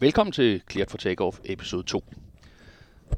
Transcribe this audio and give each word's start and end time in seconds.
Velkommen 0.00 0.32
til 0.32 0.62
Cleared 0.70 0.90
for 0.90 0.98
Takeoff 0.98 1.38
episode 1.44 1.82
2. 1.82 2.04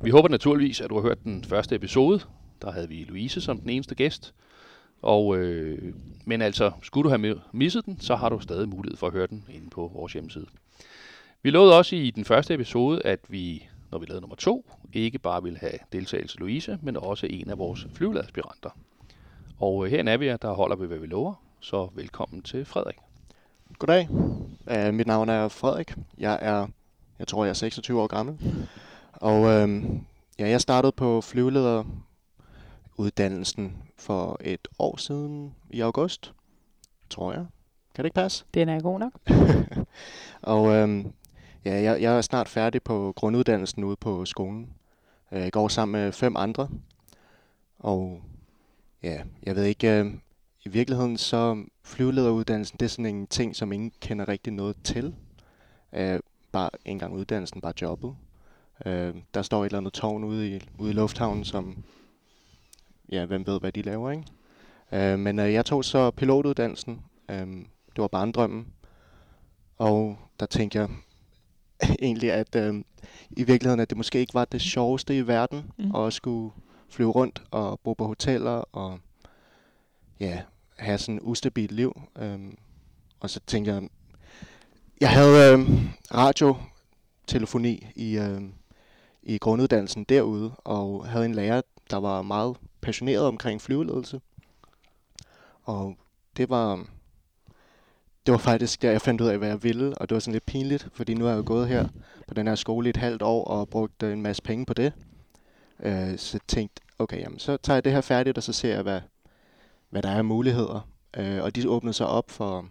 Vi 0.03 0.11
håber 0.11 0.29
naturligvis, 0.29 0.81
at 0.81 0.91
du 0.91 0.95
har 0.95 1.03
hørt 1.03 1.25
den 1.25 1.45
første 1.45 1.75
episode. 1.75 2.21
Der 2.63 2.71
havde 2.73 2.89
vi 2.89 3.05
Louise 3.05 3.41
som 3.41 3.61
den 3.61 3.71
eneste 3.71 3.95
gæst. 3.95 4.35
Og, 5.03 5.37
øh, 5.37 5.95
men 6.25 6.43
altså, 6.43 6.73
skulle 6.83 7.05
du 7.05 7.09
have 7.09 7.41
misset 7.53 7.87
den, 7.87 8.01
så 8.01 8.17
har 8.17 8.29
du 8.29 8.41
stadig 8.41 8.69
mulighed 8.69 8.97
for 8.97 9.07
at 9.07 9.13
høre 9.13 9.27
den 9.27 9.45
inde 9.49 9.71
på 9.71 9.91
vores 9.95 10.13
hjemmeside. 10.13 10.47
Vi 11.43 11.51
lovede 11.51 11.79
også 11.79 11.97
i 11.97 12.11
den 12.11 12.25
første 12.25 12.55
episode, 12.55 13.03
at 13.05 13.21
vi, 13.29 13.69
når 13.91 13.99
vi 13.99 14.07
lavede 14.07 14.21
nummer 14.21 14.37
to, 14.37 14.71
ikke 14.93 15.19
bare 15.19 15.43
ville 15.43 15.59
have 15.59 15.79
deltagelse 15.93 16.39
Louise, 16.39 16.79
men 16.83 16.97
også 16.97 17.27
en 17.31 17.51
af 17.51 17.59
vores 17.59 17.87
flyvelaspiranter. 17.95 18.71
Og 19.59 19.87
øh, 19.87 19.91
her 19.91 20.05
er 20.05 20.17
vi, 20.17 20.27
der 20.43 20.53
holder 20.53 20.77
vi, 20.77 20.87
hvad 20.87 20.99
vi 20.99 21.07
lover. 21.07 21.35
Så 21.61 21.89
velkommen 21.95 22.43
til 22.43 22.65
Frederik. 22.65 23.10
Goddag. 23.79 24.09
Uh, 24.71 24.95
mit 24.95 25.07
navn 25.07 25.29
er 25.29 25.49
Frederik. 25.49 25.95
Jeg 26.19 26.39
er, 26.43 26.67
jeg 27.19 27.27
tror, 27.27 27.45
jeg 27.45 27.51
er 27.51 27.55
26 27.55 28.01
år 28.01 28.07
gammel. 28.07 28.39
Og 29.13 29.41
uh, 29.41 29.85
ja, 30.39 30.49
jeg 30.49 30.61
startede 30.61 30.93
på 30.93 31.21
flyvelederuddannelsen 31.21 33.77
for 33.99 34.39
et 34.41 34.69
år 34.79 34.97
siden 34.97 35.55
i 35.71 35.81
august, 35.81 36.33
tror 37.11 37.33
jeg. 37.33 37.47
Kan 37.95 38.05
det 38.05 38.07
ikke 38.07 38.15
passe? 38.15 38.45
Den 38.55 38.69
er 38.69 38.81
god 38.81 38.99
nok. 38.99 39.13
og 40.55 40.63
uh, 40.63 41.05
ja, 41.65 41.83
jeg, 41.83 42.03
jeg 42.03 42.17
er 42.17 42.21
snart 42.21 42.49
færdig 42.49 42.83
på 42.83 43.13
grunduddannelsen 43.17 43.85
ude 43.85 43.97
på 43.97 44.25
skolen. 44.25 44.71
Uh, 45.33 45.39
jeg 45.39 45.53
går 45.53 45.69
sammen 45.69 46.03
med 46.03 46.13
fem 46.13 46.37
andre. 46.37 46.69
Og 47.79 48.23
ja, 49.03 49.23
jeg 49.43 49.57
ved 49.57 49.65
ikke, 49.65 50.01
uh, 50.01 50.07
i 50.65 50.69
virkeligheden 50.69 51.17
så 51.17 51.65
flyvelederuddannelsen, 51.83 52.77
det 52.81 52.87
er 52.87 52.91
sådan 52.91 53.15
en 53.15 53.27
ting, 53.27 53.57
som 53.57 53.73
ingen 53.73 53.93
kender 54.01 54.29
rigtig 54.29 54.53
noget 54.53 54.77
til. 54.85 55.15
Uh, 55.93 56.19
bare 56.53 56.71
en 56.85 56.99
gang 56.99 57.15
uddannelsen, 57.15 57.61
bare 57.61 57.73
jobbet. 57.83 58.17
Uh, 58.87 58.93
der 59.35 59.43
står 59.43 59.63
et 59.63 59.67
eller 59.67 59.79
andet 59.79 59.93
tårn 59.93 60.25
ude 60.25 60.57
i, 60.57 60.61
ude 60.79 60.91
i 60.91 60.95
lufthavnen, 60.95 61.45
som, 61.45 61.85
ja, 63.13 63.27
hvem 63.27 63.47
ved, 63.47 63.61
hvad 63.61 63.73
de 63.73 63.83
laver, 63.83 64.11
ikke? 64.11 64.25
Uh, 65.15 65.19
men 65.19 65.39
uh, 65.39 65.53
jeg 65.53 65.65
tog 65.67 65.85
så 65.85 66.11
pilotuddannelsen. 66.11 67.01
Uh, 67.29 67.37
det 67.87 67.99
var 67.99 68.09
barndrømmen. 68.09 68.67
Og 69.79 70.19
der 70.41 70.47
tænkte 70.47 70.79
jeg 70.79 70.89
egentlig, 72.03 72.33
at 72.33 72.57
uh, 72.57 72.81
i 73.31 73.43
virkeligheden, 73.43 73.81
at 73.81 73.91
det 73.91 73.97
måske 73.97 74.19
ikke 74.19 74.35
var 74.35 74.45
det 74.45 74.61
sjoveste 74.61 75.17
i 75.19 75.27
verden, 75.27 75.71
mm. 75.79 75.95
at 75.95 76.13
skulle 76.13 76.53
flyve 76.89 77.11
rundt 77.11 77.43
og 77.51 77.81
bo 77.81 77.95
på 77.95 78.07
hoteller 78.07 78.65
og 78.73 78.99
ja, 80.21 80.43
have 80.77 80.99
sådan 80.99 81.17
et 81.17 81.23
ustabilt 81.23 81.73
liv. 81.73 82.01
Øhm, 82.19 82.57
og 83.21 83.31
så 83.31 83.41
tænkte 83.47 83.73
jeg, 83.73 83.89
jeg 85.01 85.11
havde 85.11 85.53
øhm, 85.53 85.89
radiotelefoni 86.15 87.87
i, 87.97 88.19
øhm, 88.19 88.53
i 89.23 89.39
grunduddannelsen 89.39 90.05
derude, 90.05 90.53
og 90.57 91.07
havde 91.07 91.25
en 91.25 91.35
lærer, 91.35 91.63
der 91.91 91.97
var 91.97 92.23
meget 92.23 92.57
passioneret 92.81 93.27
omkring 93.27 93.61
flyveledelse. 93.61 94.21
Og 95.63 95.97
det 96.37 96.51
var, 96.51 96.87
det 98.27 98.33
var 98.33 98.39
faktisk 98.39 98.83
der, 98.83 98.91
jeg 98.91 99.01
fandt 99.01 99.21
ud 99.21 99.27
af, 99.27 99.39
hvad 99.39 99.49
jeg 99.49 99.63
ville, 99.63 99.99
og 99.99 100.09
det 100.09 100.15
var 100.15 100.21
sådan 100.21 100.33
lidt 100.33 100.47
pinligt, 100.47 100.89
fordi 100.93 101.15
nu 101.15 101.25
er 101.25 101.31
jeg 101.31 101.39
jo 101.39 101.43
gået 101.47 101.69
her 101.69 101.89
på 102.29 102.35
den 102.35 102.47
her 102.47 102.55
skole 102.55 102.89
i 102.89 102.91
et 102.91 102.97
halvt 102.97 103.23
år 103.23 103.45
og 103.45 103.69
brugt 103.69 104.03
øh, 104.03 104.13
en 104.13 104.23
masse 104.23 104.43
penge 104.43 104.67
på 104.67 104.75
det. 104.75 104.93
Øh, 105.83 106.19
så 106.19 106.39
tænkte, 106.49 106.83
okay, 106.99 107.21
jamen, 107.21 107.39
så 107.39 107.57
tager 107.57 107.77
jeg 107.77 107.85
det 107.85 107.93
her 107.93 108.01
færdigt, 108.01 108.37
og 108.37 108.43
så 108.43 108.53
ser 108.53 108.75
jeg, 108.75 108.83
hvad, 108.83 109.01
hvad 109.91 110.03
der 110.03 110.11
er 110.11 110.17
af 110.17 110.25
muligheder. 110.25 110.89
Øh, 111.17 111.43
og 111.43 111.57
de 111.57 111.69
åbnede 111.69 111.93
sig 111.93 112.07
op 112.07 112.31
for, 112.31 112.69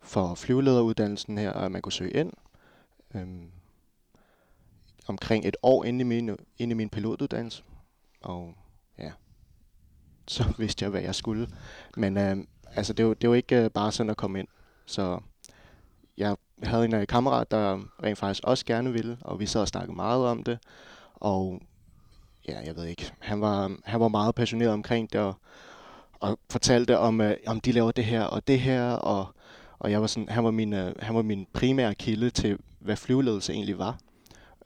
for 0.00 0.34
flyvelederuddannelsen 0.34 1.38
her, 1.38 1.50
og 1.50 1.72
man 1.72 1.82
kunne 1.82 1.92
søge 1.92 2.10
ind. 2.10 2.32
Øhm, 3.14 3.50
omkring 5.06 5.46
et 5.46 5.56
år 5.62 5.84
inde 5.84 6.00
i 6.00 6.04
min, 6.04 6.36
inde 6.58 6.72
i 6.72 6.76
min 6.76 6.88
pilotuddannelse. 6.88 7.62
Og 8.22 8.54
ja, 8.98 9.12
så 10.28 10.44
vidste 10.58 10.82
jeg, 10.82 10.90
hvad 10.90 11.02
jeg 11.02 11.14
skulle. 11.14 11.48
Men 11.96 12.18
øh, 12.18 12.36
altså, 12.72 12.92
det, 12.92 13.06
var, 13.06 13.14
det 13.14 13.30
var 13.30 13.36
ikke 13.36 13.64
øh, 13.64 13.70
bare 13.70 13.92
sådan 13.92 14.10
at 14.10 14.16
komme 14.16 14.38
ind. 14.38 14.48
Så 14.86 15.20
jeg 16.16 16.36
havde 16.62 16.84
en 16.84 16.94
øh, 16.94 17.06
kammerat, 17.06 17.50
der 17.50 17.80
rent 18.02 18.18
faktisk 18.18 18.44
også 18.44 18.64
gerne 18.64 18.92
ville, 18.92 19.18
og 19.20 19.40
vi 19.40 19.46
sad 19.46 19.60
og 19.60 19.68
snakkede 19.68 19.96
meget 19.96 20.26
om 20.26 20.42
det. 20.42 20.58
Og 21.14 21.60
ja, 22.48 22.60
jeg 22.64 22.76
ved 22.76 22.84
ikke, 22.84 23.12
han 23.18 23.40
var, 23.40 23.76
han 23.84 24.00
var 24.00 24.08
meget 24.08 24.34
passioneret 24.34 24.72
omkring 24.72 25.12
det, 25.12 25.20
og, 25.20 25.34
og 26.20 26.38
fortalte 26.50 26.98
om, 26.98 27.20
øh, 27.20 27.36
om 27.46 27.60
de 27.60 27.72
laver 27.72 27.90
det 27.90 28.04
her 28.04 28.22
og 28.22 28.48
det 28.48 28.60
her, 28.60 28.90
og, 28.90 29.26
og 29.78 29.90
jeg 29.90 30.00
var 30.00 30.06
sådan, 30.06 30.28
han, 30.28 30.44
var 30.44 30.50
min, 30.50 30.72
øh, 30.72 30.94
han 30.98 31.14
var 31.14 31.22
min 31.22 31.46
primære 31.52 31.94
kilde 31.94 32.30
til, 32.30 32.58
hvad 32.78 32.96
flyveledelse 32.96 33.52
egentlig 33.52 33.78
var. 33.78 33.98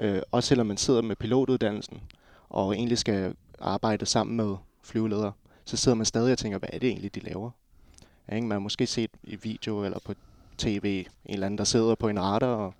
Øh, 0.01 0.23
også 0.31 0.49
selvom 0.49 0.67
man 0.67 0.77
sidder 0.77 1.03
med 1.03 1.17
pilotuddannelsen, 1.17 2.01
og 2.49 2.75
egentlig 2.75 2.99
skal 2.99 3.35
arbejde 3.59 4.07
sammen 4.07 4.37
med 4.37 4.57
flyveledere, 4.83 5.33
så 5.65 5.77
sidder 5.77 5.97
man 5.97 6.07
stadig 6.07 6.33
og 6.33 6.39
tænker, 6.39 6.59
hvad 6.59 6.69
er 6.73 6.79
det 6.79 6.89
egentlig, 6.89 7.15
de 7.15 7.21
laver? 7.21 7.51
Ja, 8.29 8.35
ikke? 8.35 8.47
Man 8.47 8.55
har 8.55 8.61
måske 8.61 8.87
set 8.87 9.11
i 9.23 9.37
video 9.37 9.85
eller 9.85 9.99
på 10.05 10.15
tv 10.59 11.05
en 11.25 11.35
eller 11.35 11.47
anden, 11.47 11.59
der 11.59 11.65
sidder 11.65 11.95
på 11.95 12.09
en 12.09 12.21
radar 12.21 12.47
og 12.47 12.75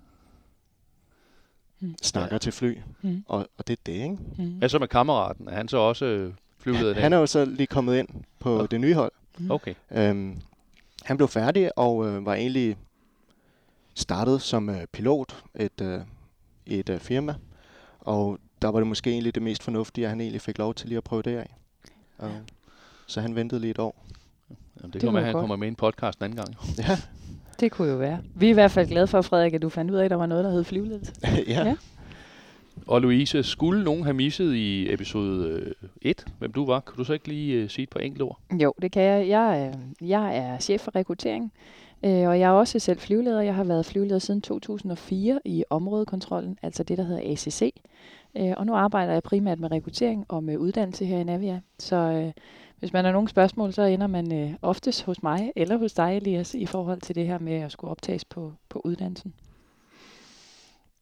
mm. 1.79 1.95
snakker 2.01 2.35
ja. 2.35 2.39
til 2.39 2.51
fly, 2.51 2.77
mm. 3.01 3.23
og, 3.27 3.47
og 3.57 3.67
det 3.67 3.73
er 3.73 3.81
det, 3.85 3.93
ikke? 3.93 4.17
Mm. 4.37 4.57
Hvad 4.57 4.69
så 4.69 4.79
med 4.79 4.87
kammeraten? 4.87 5.47
Er 5.47 5.55
han 5.55 5.67
så 5.67 5.77
også 5.77 6.31
øh, 6.61 6.63
flyveleder? 6.63 6.93
Han, 6.93 7.03
han 7.03 7.13
er 7.13 7.17
jo 7.17 7.25
så 7.25 7.45
lige 7.45 7.67
kommet 7.67 7.97
ind 7.97 8.07
på 8.39 8.59
okay. 8.59 8.67
det 8.71 8.81
nye 8.81 8.93
hold. 8.93 9.11
Mm. 9.39 9.51
Okay. 9.51 9.73
Øhm, 9.91 10.37
han 11.03 11.17
blev 11.17 11.27
færdig 11.27 11.77
og 11.77 12.07
øh, 12.07 12.25
var 12.25 12.33
egentlig 12.33 12.77
startet 13.93 14.41
som 14.41 14.69
øh, 14.69 14.87
pilot 14.91 15.43
et, 15.55 15.81
øh, 15.81 15.99
i 16.65 16.79
et 16.79 16.89
øh, 16.89 16.99
firma, 16.99 17.35
og 17.99 18.39
der 18.61 18.67
var 18.67 18.79
det 18.79 18.87
måske 18.87 19.09
egentlig 19.11 19.35
det 19.35 19.43
mest 19.43 19.63
fornuftige, 19.63 20.05
at 20.05 20.09
han 20.09 20.21
egentlig 20.21 20.41
fik 20.41 20.57
lov 20.57 20.73
til 20.73 20.87
lige 20.87 20.97
at 20.97 21.03
prøve 21.03 21.21
det 21.21 21.37
af. 21.37 21.55
Ja. 22.19 22.25
Og, 22.25 22.31
så 23.07 23.21
han 23.21 23.35
ventede 23.35 23.61
lige 23.61 23.71
et 23.71 23.79
år. 23.79 24.05
Jamen, 24.49 24.93
det, 24.93 24.93
det 24.93 25.01
kan 25.01 25.13
være, 25.13 25.21
at 25.21 25.25
han 25.25 25.33
kommer 25.33 25.55
med 25.55 25.67
i 25.67 25.69
en 25.69 25.75
podcast 25.75 26.19
en 26.19 26.23
anden 26.23 26.37
gang. 26.37 26.55
ja. 26.77 26.97
Det 27.59 27.71
kunne 27.71 27.91
jo 27.91 27.97
være. 27.97 28.19
Vi 28.35 28.45
er 28.45 28.49
i 28.49 28.53
hvert 28.53 28.71
fald 28.71 28.87
glade 28.87 29.07
for, 29.07 29.21
Frederik, 29.21 29.53
at 29.53 29.61
du 29.61 29.69
fandt 29.69 29.91
ud 29.91 29.95
af, 29.95 30.05
at 30.05 30.11
der 30.11 30.17
var 30.17 30.25
noget, 30.25 30.45
der 30.45 30.51
hed 30.51 30.63
flyveledelse. 30.63 31.13
ja. 31.47 31.67
ja. 31.67 31.75
Og 32.91 33.01
Louise, 33.01 33.43
skulle 33.43 33.83
nogen 33.83 34.03
have 34.03 34.13
misset 34.13 34.53
i 34.55 34.93
episode 34.93 35.49
øh, 35.49 35.89
1, 36.01 36.25
hvem 36.39 36.51
du 36.51 36.65
var, 36.65 36.79
kan 36.79 36.95
du 36.97 37.03
så 37.03 37.13
ikke 37.13 37.27
lige 37.27 37.53
øh, 37.53 37.69
sige 37.69 37.83
et 37.83 37.89
par 37.89 37.99
enkelte 37.99 38.23
ord? 38.23 38.39
Jo, 38.61 38.73
det 38.81 38.91
kan 38.91 39.03
jeg. 39.03 39.27
Jeg 39.27 39.61
er, 39.61 39.73
jeg 40.01 40.37
er 40.37 40.59
chef 40.59 40.81
for 40.81 40.95
rekruttering, 40.95 41.53
øh, 42.05 42.11
og 42.11 42.39
jeg 42.39 42.47
er 42.47 42.49
også 42.49 42.79
selv 42.79 42.99
flyveleder. 42.99 43.41
Jeg 43.41 43.55
har 43.55 43.63
været 43.63 43.85
flyveleder 43.85 44.19
siden 44.19 44.41
2004 44.41 45.39
i 45.45 45.63
områdekontrollen, 45.69 46.57
altså 46.61 46.83
det, 46.83 46.97
der 46.97 47.03
hedder 47.03 47.31
ACC. 47.31 47.73
Øh, 48.37 48.53
og 48.57 48.65
nu 48.65 48.73
arbejder 48.73 49.13
jeg 49.13 49.23
primært 49.23 49.59
med 49.59 49.71
rekruttering 49.71 50.25
og 50.29 50.43
med 50.43 50.57
uddannelse 50.57 51.05
her 51.05 51.17
i 51.17 51.23
Navia. 51.23 51.61
Så 51.79 51.95
øh, 51.95 52.31
hvis 52.79 52.93
man 52.93 53.05
har 53.05 53.11
nogle 53.11 53.29
spørgsmål, 53.29 53.73
så 53.73 53.81
ender 53.81 54.07
man 54.07 54.33
øh, 54.33 54.53
oftest 54.61 55.03
hos 55.03 55.23
mig 55.23 55.51
eller 55.55 55.77
hos 55.77 55.93
dig, 55.93 56.17
Elias, 56.17 56.53
i 56.53 56.65
forhold 56.65 57.01
til 57.01 57.15
det 57.15 57.27
her 57.27 57.39
med 57.39 57.53
at 57.53 57.71
skulle 57.71 57.91
optages 57.91 58.25
på, 58.25 58.53
på 58.69 58.81
uddannelsen. 58.85 59.33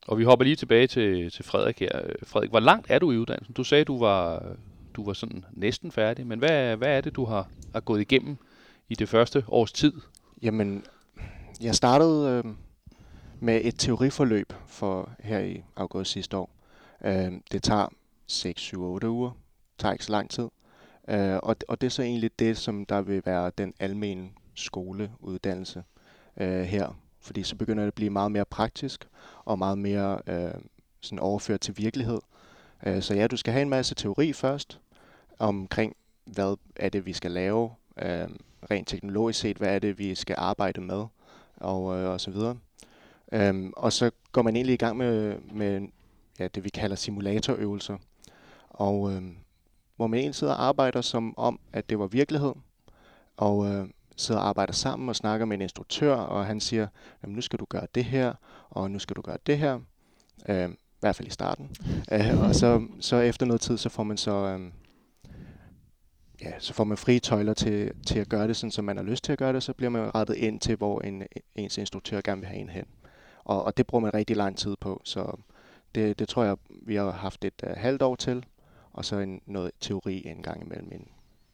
Og 0.08 0.18
vi 0.18 0.24
hopper 0.24 0.44
lige 0.44 0.56
tilbage 0.56 0.88
til, 0.88 1.32
til 1.32 1.46
Frederik 1.46 1.80
her. 1.80 2.02
Frederik, 2.24 2.50
hvor 2.50 2.60
langt 2.60 2.88
er 2.90 3.00
du 3.00 3.12
i 3.12 3.18
uddannelsen? 3.18 3.54
Du 3.54 3.64
sagde, 3.64 3.84
du 3.84 4.00
var, 4.00 4.46
du 4.94 5.06
var 5.06 5.14
sådan 5.14 5.46
næsten 5.52 5.92
færdig, 5.92 6.28
men 6.28 6.40
hvad, 6.40 6.76
hvad 6.76 6.98
er 6.98 7.02
det, 7.02 7.16
du 7.16 7.26
har, 7.26 7.50
har 7.74 7.80
gået 7.80 8.02
igennem 8.02 8.38
i 8.90 8.96
det 8.96 9.10
første 9.10 9.44
års 9.48 9.72
tid? 9.72 9.94
Jamen, 10.42 10.84
jeg 11.62 11.76
startede 11.76 12.44
øh, 12.46 12.52
med 13.40 13.62
et 13.64 13.76
teoriforløb 13.78 14.54
for 14.68 15.10
her 15.20 15.40
i 15.40 15.64
august 15.76 16.12
sidste 16.12 16.38
år. 16.38 16.50
Øh, 17.06 17.31
det 17.52 17.64
tager 17.64 17.88
6, 18.28 18.62
7, 18.62 18.84
8 18.84 19.10
uger. 19.10 19.30
Det 19.30 19.80
tager 19.80 19.94
ikke 19.94 20.06
så 20.06 20.12
lang 20.12 20.30
tid. 20.30 20.48
Øh, 21.10 21.40
og, 21.44 21.56
og 21.68 21.81
det 21.81 21.88
er 21.88 21.92
så 21.92 22.02
egentlig 22.02 22.40
det, 22.40 22.57
som 22.57 22.86
der 22.86 23.02
vil 23.02 23.22
være 23.25 23.52
den 23.57 23.74
almene 23.80 24.30
skoleuddannelse 24.56 25.84
øh, 26.38 26.62
her. 26.62 26.95
Fordi 27.21 27.44
så 27.44 27.56
begynder 27.56 27.83
det 27.83 27.88
at 27.88 27.94
blive 27.94 28.10
meget 28.10 28.31
mere 28.31 28.45
praktisk 28.45 29.07
og 29.45 29.57
meget 29.60 29.77
mere 29.77 30.21
øh, 30.27 30.54
sådan 31.01 31.19
overført 31.19 31.62
til 31.62 31.77
virkelighed. 31.77 32.19
Øh, 32.86 33.01
så 33.01 33.13
ja, 33.13 33.27
du 33.27 33.38
skal 33.38 33.54
have 33.54 33.62
en 33.62 33.69
masse 33.69 33.95
teori 33.95 34.33
først 34.33 34.80
omkring, 35.39 35.95
hvad 36.25 36.57
er 36.75 36.89
det, 36.89 37.06
vi 37.06 37.13
skal 37.13 37.31
lave, 37.31 37.71
øh, 38.01 38.27
rent 38.71 38.88
teknologisk 38.88 39.39
set, 39.39 39.57
hvad 39.57 39.75
er 39.75 39.80
det, 39.80 40.00
vi 40.00 40.16
skal 40.16 40.36
arbejde 40.39 40.81
med, 40.81 41.06
og, 41.57 41.98
øh, 41.98 42.10
og 42.10 42.21
så 42.21 42.31
videre. 42.31 42.57
Øhm, 43.31 43.74
og 43.77 43.94
så 43.94 44.12
går 44.31 44.42
man 44.42 44.56
egentlig 44.56 44.74
i 44.74 44.77
gang 44.77 44.98
med, 44.98 45.38
med 45.51 45.88
ja, 46.39 46.48
det, 46.48 46.63
vi 46.63 46.69
kalder 46.69 46.95
simulatorøvelser. 46.95 47.98
Og 48.69 49.12
øh, 49.12 49.24
hvor 49.95 50.07
man 50.07 50.19
egentlig 50.19 50.36
sidder 50.36 50.54
og 50.54 50.63
arbejder 50.63 51.01
som 51.01 51.33
om, 51.38 51.60
at 51.74 51.89
det 51.89 52.00
var 52.00 52.07
virkelighed. 52.07 52.54
Og 53.38 53.68
øh, 53.68 53.88
sidder 54.19 54.42
og 54.42 54.48
arbejder 54.48 54.74
sammen 54.74 55.10
og 55.10 55.16
snakker 55.16 55.45
med 55.45 55.57
en 55.57 55.62
instruktør, 55.62 56.16
og 56.16 56.45
han 56.45 56.60
siger, 56.60 56.88
jamen 57.24 57.36
nu 57.36 57.42
skal 57.42 57.60
du 57.60 57.66
gøre 57.69 57.88
det 57.95 58.06
her, 58.06 58.33
og 58.69 58.92
nu 58.92 59.00
skal 59.00 59.16
du 59.16 59.21
gøre 59.21 59.38
det 59.45 59.57
her. 59.57 59.80
Øh, 60.50 60.69
I 60.69 61.00
hvert 61.00 61.16
fald 61.16 61.27
i 61.27 61.31
starten. 61.31 61.69
øh, 62.13 62.42
og 62.42 62.56
så, 62.56 62.88
så 63.00 63.16
efter 63.16 63.45
noget 63.45 63.62
tid, 63.62 63.77
så 63.77 63.89
får 63.89 64.04
man 64.04 64.18
så... 64.18 64.31
Øh, 64.31 64.71
ja, 66.42 66.51
så 66.60 66.74
får 66.74 66.83
man 66.83 66.98
frie 66.98 67.19
tøjler 67.19 67.54
til, 67.54 67.92
til 68.07 68.19
at 68.19 68.30
gøre 68.30 68.48
det, 68.48 68.56
sådan, 68.56 68.71
som 68.71 68.86
man 68.86 68.98
har 68.98 69.04
lyst 69.04 69.24
til 69.24 69.31
at 69.31 69.38
gøre 69.38 69.54
det, 69.54 69.63
så 69.63 69.74
bliver 69.74 69.89
man 69.89 70.16
rettet 70.16 70.36
ind 70.36 70.60
til, 70.60 70.75
hvor 70.75 71.01
en, 71.01 71.24
ens 71.56 71.77
instruktør 71.77 72.21
gerne 72.21 72.42
vil 72.42 72.48
have 72.48 72.60
en 72.60 72.69
hen. 72.69 72.86
Og, 73.44 73.63
og 73.63 73.77
det 73.77 73.88
bruger 73.88 74.01
man 74.01 74.13
rigtig 74.13 74.36
lang 74.36 74.57
tid 74.57 74.75
på, 74.80 75.01
så 75.04 75.38
det, 75.95 76.19
det 76.19 76.27
tror 76.27 76.44
jeg, 76.44 76.57
vi 76.69 76.95
har 76.95 77.12
haft 77.12 77.45
et 77.45 77.63
uh, 77.63 77.69
halvt 77.77 78.01
år 78.01 78.16
til, 78.16 78.45
og 78.94 79.06
så 79.06 79.16
en, 79.16 79.42
noget 79.45 79.71
teori 79.80 80.24
en 80.25 80.44
gang 80.44 80.62
imellem, 80.62 80.89
en, 80.92 81.07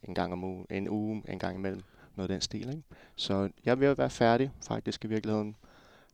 en 0.03 0.15
gang 0.15 0.33
om 0.33 0.43
uge, 0.43 0.65
en 0.69 0.89
uge 0.89 1.23
en 1.27 1.39
gang 1.39 1.57
imellem, 1.57 1.83
noget 2.17 2.29
af 2.29 2.33
den 2.33 2.41
stil. 2.41 2.69
Ikke? 2.69 2.83
Så 3.15 3.49
jeg 3.65 3.83
at 3.83 3.97
være 3.97 4.09
færdig 4.09 4.51
faktisk 4.67 5.05
i 5.05 5.07
virkeligheden 5.07 5.55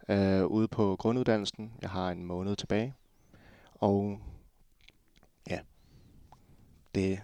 øh, 0.09 0.45
ude 0.45 0.67
på 0.67 0.95
grunduddannelsen. 0.99 1.71
Jeg 1.81 1.89
har 1.89 2.11
en 2.11 2.25
måned 2.25 2.55
tilbage, 2.55 2.93
og 3.73 4.19
ja, 5.49 5.59
det, 6.95 7.21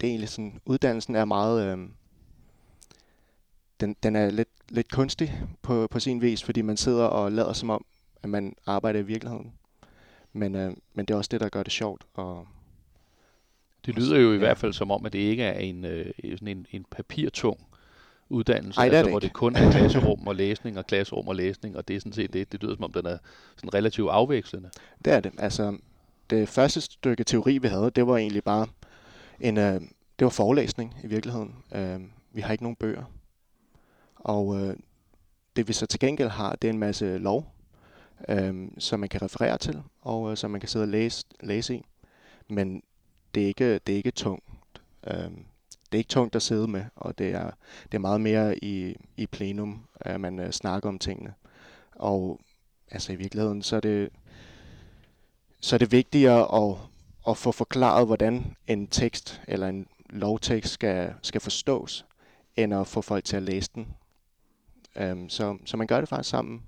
det 0.00 0.06
er 0.06 0.10
egentlig 0.10 0.28
sådan, 0.28 0.60
uddannelsen 0.64 1.14
er 1.14 1.24
meget, 1.24 1.66
øh, 1.66 1.88
den, 3.80 3.96
den 4.02 4.16
er 4.16 4.30
lidt, 4.30 4.48
lidt 4.68 4.90
kunstig 4.90 5.42
på, 5.62 5.88
på 5.90 6.00
sin 6.00 6.20
vis, 6.20 6.42
fordi 6.42 6.62
man 6.62 6.76
sidder 6.76 7.04
og 7.04 7.32
lader 7.32 7.52
som 7.52 7.70
om, 7.70 7.84
at 8.22 8.28
man 8.28 8.54
arbejder 8.66 9.00
i 9.00 9.06
virkeligheden. 9.06 9.52
Men, 10.32 10.54
øh, 10.54 10.76
men 10.94 11.06
det 11.06 11.14
er 11.14 11.18
også 11.18 11.28
det, 11.28 11.40
der 11.40 11.48
gør 11.48 11.62
det 11.62 11.72
sjovt. 11.72 12.06
Og, 12.14 12.46
det 13.86 13.94
lyder 13.94 14.18
jo 14.18 14.30
i 14.30 14.32
ja. 14.32 14.38
hvert 14.38 14.58
fald 14.58 14.72
som 14.72 14.90
om, 14.90 15.06
at 15.06 15.12
det 15.12 15.18
ikke 15.18 15.42
er 15.42 15.58
en, 15.58 15.84
øh, 15.84 16.12
sådan 16.22 16.48
en, 16.48 16.66
en 16.70 16.84
papirtung 16.90 17.60
uddannelse, 18.28 18.80
Ej, 18.80 18.88
det 18.88 18.96
altså, 18.96 19.04
det 19.04 19.12
hvor 19.12 19.20
det 19.20 19.32
kun 19.32 19.56
er 19.56 19.70
klasserum 19.70 20.26
og 20.26 20.34
læsning 20.34 20.78
og 20.78 20.86
klasserum 20.86 21.28
og 21.28 21.36
læsning, 21.36 21.76
og 21.76 21.88
det 21.88 21.96
er 21.96 22.00
sådan 22.00 22.12
set 22.12 22.32
det. 22.32 22.52
Det 22.52 22.62
lyder 22.62 22.74
som 22.74 22.84
om, 22.84 22.92
den 22.92 23.06
er 23.06 23.18
sådan 23.56 23.74
relativt 23.74 24.10
afvekslende. 24.10 24.70
Det 25.04 25.12
er 25.12 25.20
det. 25.20 25.32
Altså, 25.38 25.76
det 26.30 26.48
første 26.48 26.80
stykke 26.80 27.24
teori, 27.24 27.58
vi 27.58 27.68
havde, 27.68 27.90
det 27.90 28.06
var 28.06 28.16
egentlig 28.16 28.44
bare 28.44 28.66
en, 29.40 29.58
øh, 29.58 29.80
det 30.18 30.24
var 30.24 30.28
forelæsning 30.28 30.94
i 31.04 31.06
virkeligheden. 31.06 31.54
Øh, 31.74 32.00
vi 32.32 32.40
har 32.40 32.52
ikke 32.52 32.64
nogen 32.64 32.76
bøger. 32.76 33.04
Og 34.14 34.60
øh, 34.60 34.76
det 35.56 35.68
vi 35.68 35.72
så 35.72 35.86
til 35.86 36.00
gengæld 36.00 36.28
har, 36.28 36.56
det 36.56 36.68
er 36.68 36.72
en 36.72 36.78
masse 36.78 37.18
lov, 37.18 37.54
øh, 38.28 38.68
som 38.78 39.00
man 39.00 39.08
kan 39.08 39.22
referere 39.22 39.58
til, 39.58 39.82
og 40.00 40.30
øh, 40.30 40.36
som 40.36 40.50
man 40.50 40.60
kan 40.60 40.68
sidde 40.68 40.84
og 40.84 40.88
læse, 40.88 41.24
læse 41.40 41.74
i. 41.74 41.82
Men 42.48 42.82
det 43.34 43.42
er 43.42 43.46
ikke, 43.46 43.78
det 43.78 43.92
er 43.92 43.96
ikke 43.96 44.10
tungt. 44.10 44.44
Øh, 45.06 45.30
det 45.92 45.98
er 45.98 46.00
ikke 46.00 46.08
tungt 46.08 46.36
at 46.36 46.42
sidde 46.42 46.68
med, 46.68 46.84
og 46.96 47.18
det 47.18 47.30
er, 47.30 47.50
det 47.84 47.94
er 47.94 47.98
meget 47.98 48.20
mere 48.20 48.64
i, 48.64 48.96
i 49.16 49.26
plenum, 49.26 49.86
at 50.00 50.20
man 50.20 50.38
øh, 50.38 50.50
snakker 50.50 50.88
om 50.88 50.98
tingene. 50.98 51.34
Og 51.92 52.40
altså 52.90 53.12
i 53.12 53.16
virkeligheden, 53.16 53.62
så 53.62 53.76
er 53.76 53.80
det, 53.80 54.08
så 55.60 55.76
er 55.76 55.78
det 55.78 55.92
vigtigere 55.92 56.70
at, 56.70 56.76
at 57.28 57.36
få 57.36 57.52
forklaret, 57.52 58.06
hvordan 58.06 58.56
en 58.66 58.86
tekst 58.86 59.42
eller 59.48 59.68
en 59.68 59.86
lovtekst 60.10 60.72
skal, 60.72 61.14
skal 61.22 61.40
forstås, 61.40 62.06
end 62.56 62.74
at 62.74 62.86
få 62.86 63.02
folk 63.02 63.24
til 63.24 63.36
at 63.36 63.42
læse 63.42 63.70
den. 63.74 63.88
Um, 65.00 65.28
så, 65.28 65.58
så 65.64 65.76
man 65.76 65.86
gør 65.86 66.00
det 66.00 66.08
faktisk 66.08 66.30
sammen. 66.30 66.62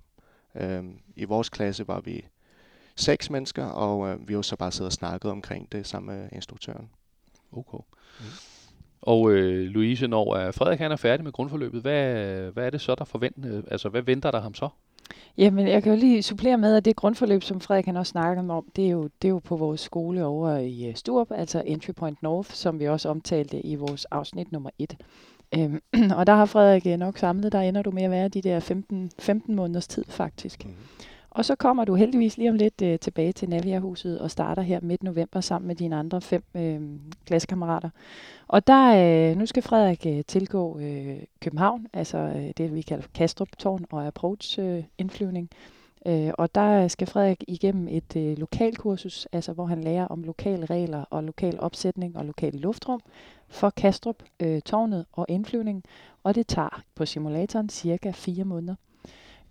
Um, 0.55 1.01
I 1.17 1.25
vores 1.25 1.49
klasse 1.49 1.89
var 1.89 2.01
vi 2.01 2.27
seks 2.97 3.31
mennesker, 3.31 3.65
og 3.65 3.99
uh, 3.99 4.29
vi 4.29 4.35
har 4.35 4.43
så 4.43 4.57
bare 4.57 4.73
siddet 4.73 4.87
og 4.87 4.93
snakket 4.93 5.31
omkring 5.31 5.73
det 5.73 5.87
sammen 5.87 6.17
med 6.17 6.29
instruktøren. 6.33 6.91
Okay. 7.53 7.79
Mm. 8.21 8.25
Og 9.03 9.33
øh, 9.33 9.67
Louise, 9.67 10.07
når 10.07 10.37
er 10.37 10.51
Frederik 10.51 10.79
han 10.79 10.93
er 10.93 10.97
færdig 10.97 11.25
med 11.25 11.33
grundforløbet, 11.33 11.83
hvad, 11.83 12.15
hvad 12.53 12.67
er 12.67 12.71
det 12.71 12.81
så, 12.81 12.95
der 12.95 13.05
forventer? 13.05 13.63
Altså, 13.71 13.89
hvad 13.89 14.03
venter 14.03 14.31
der 14.31 14.41
ham 14.41 14.55
så? 14.55 14.69
Jamen, 15.39 15.69
jeg 15.69 15.83
kan 15.83 15.93
jo 15.93 15.99
lige 15.99 16.23
supplere 16.23 16.59
med, 16.59 16.77
at 16.77 16.85
det 16.85 16.97
grundforløb, 16.97 17.43
som 17.43 17.61
Frederik 17.61 17.85
han 17.85 17.97
også 17.97 18.11
snakkede 18.11 18.51
om, 18.51 18.67
det 18.77 18.87
er, 18.87 18.91
jo, 18.91 19.03
det 19.23 19.29
er 19.29 19.33
jo 19.33 19.39
på 19.39 19.57
vores 19.57 19.81
skole 19.81 20.25
over 20.25 20.59
i 20.59 20.93
Sturup, 20.95 21.31
altså 21.31 21.63
Entry 21.67 21.93
Point 21.97 22.23
North, 22.23 22.51
som 22.51 22.81
vi 22.81 22.89
også 22.89 23.09
omtalte 23.09 23.67
i 23.67 23.75
vores 23.75 24.05
afsnit 24.05 24.53
nummer 24.53 24.71
1. 24.79 24.97
Øhm, 25.55 25.83
og 26.19 26.27
der 26.27 26.35
har 26.35 26.47
Frederik 26.47 26.99
nok 26.99 27.19
samlet, 27.19 27.53
der 27.53 27.61
ender 27.61 27.83
du 27.83 27.91
med 27.91 28.03
at 28.03 28.11
være 28.11 28.29
de 28.29 28.43
der 28.43 28.61
15, 28.61 29.11
15 29.19 29.55
måneders 29.55 29.89
tid 29.89 30.05
faktisk. 30.09 30.65
Mm. 30.65 30.73
Og 31.37 31.45
så 31.45 31.55
kommer 31.55 31.85
du 31.85 31.95
heldigvis 31.95 32.37
lige 32.37 32.51
om 32.51 32.57
lidt 32.57 32.83
øh, 32.83 32.99
tilbage 32.99 33.33
til 33.33 33.49
Navia-huset 33.49 34.19
og 34.19 34.31
starter 34.31 34.63
her 34.63 34.81
midt 34.83 35.03
november 35.03 35.41
sammen 35.41 35.67
med 35.67 35.77
dine 35.77 35.97
andre 35.97 36.21
fem 36.21 36.43
øh, 36.55 36.81
klassekammerater. 37.27 37.91
Og 38.49 38.67
der, 38.67 39.31
øh, 39.31 39.37
nu 39.37 39.47
skal 39.47 39.63
Frederik 39.63 40.07
øh, 40.07 40.25
tilgå 40.25 40.79
øh, 40.79 41.17
København, 41.41 41.87
altså 41.93 42.19
øh, 42.19 42.51
det 42.57 42.75
vi 42.75 42.83
kalder 42.83 43.07
Kastrup-tårn 43.15 43.85
og 43.91 44.07
approach-indflyvning. 44.07 45.49
Øh, 46.07 46.27
øh, 46.27 46.33
og 46.39 46.55
der 46.55 46.89
skal 46.89 47.07
Frederik 47.07 47.45
igennem 47.49 47.89
et 47.91 48.17
øh, 48.17 48.39
lokalkursus, 48.39 49.29
altså 49.33 49.53
hvor 49.53 49.67
han 49.67 49.85
lærer 49.85 50.07
om 50.07 50.23
lokale 50.25 50.67
regler 50.67 51.05
og 51.11 51.25
lokal 51.25 51.61
opsætning 51.61 52.17
og 52.17 52.25
lokal 52.25 52.55
luftrum 52.55 53.01
for 53.49 53.71
Kastrup, 53.71 54.23
øh, 54.41 54.61
tårnet 54.61 55.05
og 55.13 55.27
indflyvning. 55.29 55.85
Og 56.23 56.35
det 56.35 56.47
tager 56.47 56.83
på 56.95 57.07
simulatoren 57.07 57.69
cirka 57.69 58.11
fire 58.11 58.45
måneder. 58.45 58.75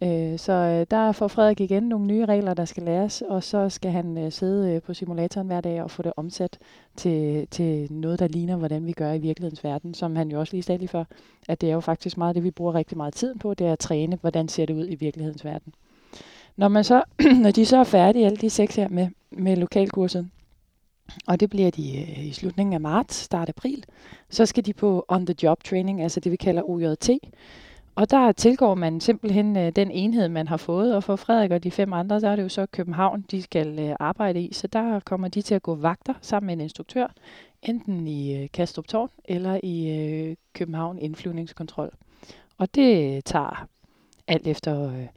Øh, 0.04 0.40
så 0.40 0.54
øh, 0.54 0.86
der 0.92 1.12
får 1.12 1.28
Frederik 1.28 1.62
igen 1.62 1.84
nogle 1.84 2.08
nye 2.08 2.26
regler, 2.26 2.54
der 2.54 2.66
skal 2.66 2.84
læres, 2.84 3.22
og 3.22 3.44
så 3.44 3.70
skal 3.70 3.92
han 3.92 4.18
øh, 4.18 4.32
sidde 4.32 4.76
øh, 4.76 4.82
på 4.82 4.94
simulatoren 4.94 5.48
hver 5.48 5.62
dag 5.62 5.84
og 5.84 5.92
få 5.92 6.02
det 6.02 6.14
omsat 6.18 6.58
til, 6.96 7.48
til 7.52 7.94
noget, 7.94 8.20
der 8.20 8.28
ligner, 8.28 8.56
hvordan 8.56 8.86
vi 8.86 8.92
gør 8.92 9.14
i 9.14 9.20
virkelighedens 9.20 9.64
verden, 9.64 9.94
som 9.94 10.16
han 10.16 10.32
jo 10.32 10.40
også 10.40 10.54
lige 10.54 10.64
sagde 10.64 10.80
lige 10.80 10.88
før, 10.88 11.04
at 11.48 11.62
det 11.62 11.70
er 11.70 11.74
jo 11.74 11.80
faktisk 11.80 12.18
meget 12.18 12.36
det, 12.36 12.44
vi 12.44 12.52
bruger 12.52 12.76
rigtig 12.76 12.98
meget 12.98 13.14
tid 13.14 13.36
på, 13.36 13.54
det 13.54 13.68
er 13.68 13.74
at 13.74 13.80
træne, 13.80 14.18
hvordan 14.22 14.48
ser 14.48 14.66
det 14.66 14.74
ud 14.74 14.88
i 14.90 14.96
virkelighedens 14.96 15.46
verden. 15.46 15.74
Når, 16.58 16.68
man 16.68 16.84
så, 16.84 17.04
når 17.44 17.52
de 17.52 17.66
så 17.66 17.78
er 17.78 17.84
færdige, 17.84 18.26
alle 18.26 18.38
de 18.38 18.50
seks 18.50 18.76
her 18.76 18.90
med, 18.90 19.08
med 19.32 19.56
lokalkurset, 19.56 20.30
og 21.28 21.40
det 21.40 21.50
bliver 21.50 21.72
de 21.72 22.02
øh, 22.02 22.26
i 22.26 22.32
slutningen 22.32 22.74
af 22.74 22.82
marts, 22.82 23.16
start 23.16 23.50
april, 23.50 23.84
så 24.30 24.46
skal 24.46 24.66
de 24.66 24.74
på 24.74 25.06
on-the-job 25.08 25.64
training, 25.64 26.02
altså 26.02 26.20
det 26.20 26.32
vi 26.32 26.36
kalder 26.36 26.70
OJT, 26.70 27.10
og 27.96 28.12
der 28.12 28.32
tilgår 28.32 28.76
man 28.76 29.02
simpelthen 29.02 29.58
øh, 29.58 29.72
den 29.76 29.92
enhed, 29.92 30.30
man 30.30 30.48
har 30.48 30.58
fået, 30.58 30.96
og 30.96 31.04
for 31.04 31.16
Frederik 31.16 31.52
og 31.52 31.64
de 31.64 31.72
fem 31.72 31.94
andre, 31.94 32.20
så 32.20 32.28
er 32.28 32.36
det 32.36 32.44
jo 32.44 32.50
så 32.50 32.66
København, 32.66 33.26
de 33.32 33.42
skal 33.42 33.80
øh, 33.80 33.96
arbejde 34.00 34.42
i. 34.42 34.54
Så 34.54 34.68
der 34.68 35.00
kommer 35.00 35.28
de 35.28 35.42
til 35.42 35.56
at 35.56 35.64
gå 35.64 35.76
vagter 35.76 36.14
sammen 36.22 36.48
med 36.48 36.54
en 36.54 36.62
instruktør, 36.62 37.08
enten 37.64 38.08
i 38.08 38.44
øh, 38.44 38.50
Kastrup 38.54 38.88
Tårn 38.88 39.10
eller 39.26 39.60
i 39.64 40.00
øh, 40.00 40.36
København 40.54 41.00
Indflyvningskontrol. 41.00 41.92
Og 42.58 42.76
det 42.76 43.26
tager 43.26 43.68
alt 44.28 44.48
efter 44.48 44.90
øh, 44.90 45.08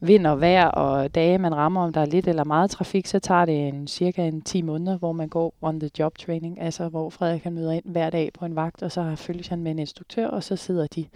vind 0.00 0.26
og 0.26 0.40
vejr 0.40 0.66
og 0.66 1.14
dage, 1.14 1.38
man 1.38 1.54
rammer, 1.54 1.82
om 1.82 1.92
der 1.92 2.00
er 2.00 2.06
lidt 2.06 2.28
eller 2.28 2.44
meget 2.44 2.70
trafik, 2.70 3.06
så 3.06 3.18
tager 3.18 3.44
det 3.44 3.68
en, 3.68 3.86
cirka 3.86 4.26
en 4.26 4.42
10 4.42 4.62
måneder, 4.62 4.98
hvor 4.98 5.12
man 5.12 5.28
går 5.28 5.54
on 5.62 5.80
the 5.80 5.90
job 5.98 6.18
training, 6.18 6.60
altså 6.60 6.88
hvor 6.88 7.10
Frederik 7.10 7.40
kan 7.40 7.52
møde 7.52 7.76
ind 7.76 7.84
hver 7.84 8.10
dag 8.10 8.30
på 8.32 8.44
en 8.44 8.56
vagt, 8.56 8.82
og 8.82 8.92
så 8.92 9.16
følges 9.16 9.48
han 9.48 9.62
med 9.62 9.70
en 9.70 9.78
instruktør, 9.78 10.26
og 10.26 10.42
så 10.42 10.56
sidder 10.56 10.86
de 10.86 11.06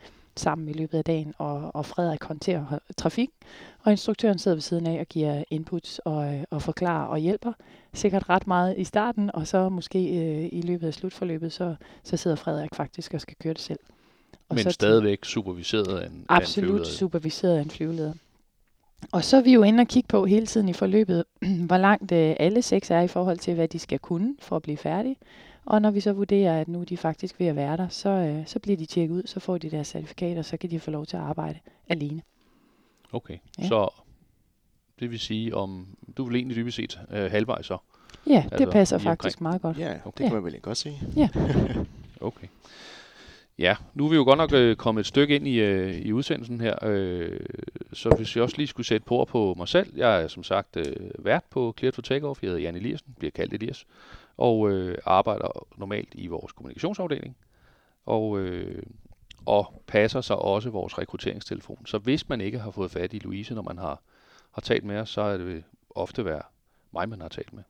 sammen 0.40 0.68
i 0.68 0.72
løbet 0.72 0.98
af 0.98 1.04
dagen, 1.04 1.34
og, 1.38 1.70
og 1.74 1.86
Frederik 1.86 2.24
håndterer 2.24 2.78
trafik, 2.96 3.30
og 3.82 3.92
instruktøren 3.92 4.38
sidder 4.38 4.54
ved 4.54 4.62
siden 4.62 4.86
af 4.86 5.00
og 5.00 5.06
giver 5.06 5.44
inputs 5.50 5.98
og, 5.98 6.46
og 6.50 6.62
forklarer 6.62 7.06
og 7.06 7.18
hjælper. 7.18 7.52
Sikkert 7.92 8.28
ret 8.28 8.46
meget 8.46 8.78
i 8.78 8.84
starten, 8.84 9.30
og 9.34 9.46
så 9.46 9.68
måske 9.68 9.98
øh, 9.98 10.48
i 10.52 10.60
løbet 10.60 10.86
af 10.86 10.94
slutforløbet, 10.94 11.52
så, 11.52 11.74
så 12.04 12.16
sidder 12.16 12.36
Frederik 12.36 12.74
faktisk 12.74 13.14
og 13.14 13.20
skal 13.20 13.36
køre 13.42 13.54
det 13.54 13.60
selv. 13.60 13.78
Og 14.48 14.54
Men 14.54 14.64
så 14.64 14.70
stadigvæk 14.70 15.24
superviseret 15.24 15.98
af 15.98 16.06
en 16.06 16.24
Absolut 16.28 16.80
af 16.80 16.84
en 16.84 16.90
superviseret 16.90 17.56
af 17.56 17.62
en 17.62 17.70
flyveleder. 17.70 18.12
Og 19.12 19.24
så 19.24 19.36
er 19.36 19.40
vi 19.40 19.52
jo 19.52 19.62
inde 19.62 19.80
og 19.80 19.88
kigge 19.88 20.06
på 20.06 20.26
hele 20.26 20.46
tiden 20.46 20.68
i 20.68 20.72
forløbet, 20.72 21.24
hvor 21.68 21.76
langt 21.76 22.12
øh, 22.12 22.36
alle 22.38 22.62
seks 22.62 22.90
er 22.90 23.00
i 23.00 23.08
forhold 23.08 23.38
til, 23.38 23.54
hvad 23.54 23.68
de 23.68 23.78
skal 23.78 23.98
kunne 23.98 24.34
for 24.38 24.56
at 24.56 24.62
blive 24.62 24.76
færdige. 24.76 25.16
Og 25.66 25.82
når 25.82 25.90
vi 25.90 26.00
så 26.00 26.12
vurderer, 26.12 26.60
at 26.60 26.68
nu 26.68 26.80
er 26.80 26.84
de 26.84 26.96
faktisk 26.96 27.40
ved 27.40 27.46
at 27.46 27.56
være 27.56 27.76
der, 27.76 27.88
så, 27.88 28.08
øh, 28.08 28.46
så 28.46 28.58
bliver 28.58 28.76
de 28.76 28.86
tjekket 28.86 29.14
ud, 29.14 29.22
så 29.26 29.40
får 29.40 29.58
de 29.58 29.70
deres 29.70 29.88
certifikat, 29.88 30.38
og 30.38 30.44
så 30.44 30.56
kan 30.56 30.70
de 30.70 30.80
få 30.80 30.90
lov 30.90 31.06
til 31.06 31.16
at 31.16 31.22
arbejde 31.22 31.58
alene. 31.88 32.22
Okay, 33.12 33.38
Ja. 33.58 33.68
så 33.68 33.88
det 35.00 35.10
vil 35.10 35.18
sige, 35.20 35.54
om 35.56 35.86
du 36.16 36.24
vil 36.24 36.36
egentlig 36.36 36.56
dybest 36.56 36.76
set 36.76 37.00
øh, 37.10 37.30
halvvejs 37.30 37.66
så? 37.66 37.76
Ja, 38.26 38.44
det 38.44 38.52
Altså, 38.52 38.70
passer 38.70 38.96
lige 38.96 39.02
omkring. 39.02 39.18
faktisk 39.18 39.40
meget 39.40 39.62
godt. 39.62 39.78
Ja, 39.78 39.90
det 39.92 40.00
Okay. 40.04 40.24
kan 40.24 40.32
man 40.34 40.44
vel 40.44 40.60
godt 40.60 40.76
sige. 40.78 41.00
Okay. 42.20 42.46
Ja, 43.58 43.76
nu 43.94 44.04
er 44.04 44.08
vi 44.10 44.16
jo 44.16 44.24
godt 44.24 44.36
nok 44.38 44.52
øh, 44.52 44.76
kommet 44.76 45.00
et 45.00 45.06
stykke 45.06 45.36
ind 45.36 45.48
i, 45.48 45.54
øh, 45.60 45.94
i 45.94 46.12
udsendelsen 46.12 46.60
her, 46.60 46.74
øh, 46.84 47.40
så 47.92 48.08
hvis 48.16 48.36
jeg 48.36 48.42
også 48.44 48.56
lige 48.56 48.66
skulle 48.66 48.86
sætte 48.86 49.04
på 49.06 49.14
ord 49.16 49.28
på 49.28 49.54
mig 49.56 49.68
selv, 49.68 49.96
jeg 49.96 50.22
er 50.22 50.28
som 50.28 50.42
sagt 50.42 50.76
øh, 50.76 50.96
vært 51.18 51.44
på 51.50 51.74
Clear 51.78 51.92
for 51.92 52.02
Takeoff, 52.02 52.42
jeg 52.42 52.48
hedder 52.48 52.62
Jan 52.62 52.76
Eliassen, 52.76 53.14
bliver 53.18 53.30
kaldt 53.30 53.52
Elias, 53.54 53.86
og 54.36 54.70
øh, 54.70 54.98
arbejder 55.04 55.66
normalt 55.76 56.08
i 56.12 56.26
vores 56.26 56.52
kommunikationsafdeling, 56.52 57.36
og, 58.06 58.38
øh, 58.38 58.82
og 59.46 59.82
passer 59.86 60.20
så 60.20 60.34
også 60.34 60.70
vores 60.70 60.98
rekrutteringstelefon. 60.98 61.86
Så 61.86 61.98
hvis 61.98 62.28
man 62.28 62.40
ikke 62.40 62.58
har 62.58 62.70
fået 62.70 62.90
fat 62.90 63.12
i 63.12 63.18
Louise, 63.18 63.54
når 63.54 63.62
man 63.62 63.78
har, 63.78 64.02
har 64.50 64.60
talt 64.62 64.84
med 64.84 64.98
os, 64.98 65.10
så 65.10 65.20
er 65.20 65.36
det 65.36 65.64
ofte 65.90 66.24
være 66.24 66.42
mig, 66.92 67.08
man 67.08 67.20
har 67.20 67.28
talt 67.28 67.52
med. 67.52 67.62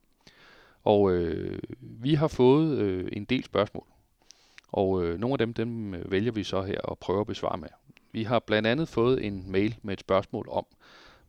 Og 0.84 1.12
øh, 1.12 1.58
vi 1.80 2.14
har 2.14 2.28
fået 2.28 2.78
øh, 2.78 3.08
en 3.12 3.24
del 3.24 3.44
spørgsmål. 3.44 3.86
Og 4.68 5.04
øh, 5.04 5.20
nogle 5.20 5.34
af 5.34 5.38
dem, 5.38 5.54
dem 5.54 5.94
øh, 5.94 6.10
vælger 6.10 6.32
vi 6.32 6.44
så 6.44 6.62
her 6.62 6.90
at 6.90 6.98
prøve 6.98 7.20
at 7.20 7.26
besvare 7.26 7.58
med. 7.58 7.68
Vi 8.12 8.22
har 8.22 8.38
blandt 8.38 8.68
andet 8.68 8.88
fået 8.88 9.26
en 9.26 9.52
mail 9.52 9.76
med 9.82 9.92
et 9.92 10.00
spørgsmål 10.00 10.48
om, 10.50 10.66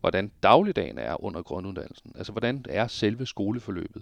hvordan 0.06 0.32
dagligdagen 0.44 0.98
er 0.98 1.24
under 1.24 1.42
grunduddannelsen. 1.42 2.12
Altså, 2.18 2.32
hvordan 2.32 2.66
er 2.70 2.88
selve 2.88 3.26
skoleforløbet? 3.26 4.02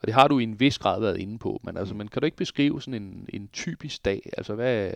Og 0.00 0.06
det 0.06 0.14
har 0.14 0.28
du 0.28 0.38
i 0.38 0.42
en 0.42 0.60
vis 0.60 0.78
grad 0.78 1.00
været 1.00 1.18
inde 1.18 1.38
på, 1.38 1.60
men, 1.64 1.76
altså, 1.76 1.94
men 1.94 2.08
kan 2.08 2.20
du 2.22 2.24
ikke 2.24 2.36
beskrive 2.36 2.82
sådan 2.82 3.02
en, 3.02 3.28
en 3.32 3.48
typisk 3.52 4.04
dag? 4.04 4.30
Altså, 4.36 4.54
hvad, 4.54 4.90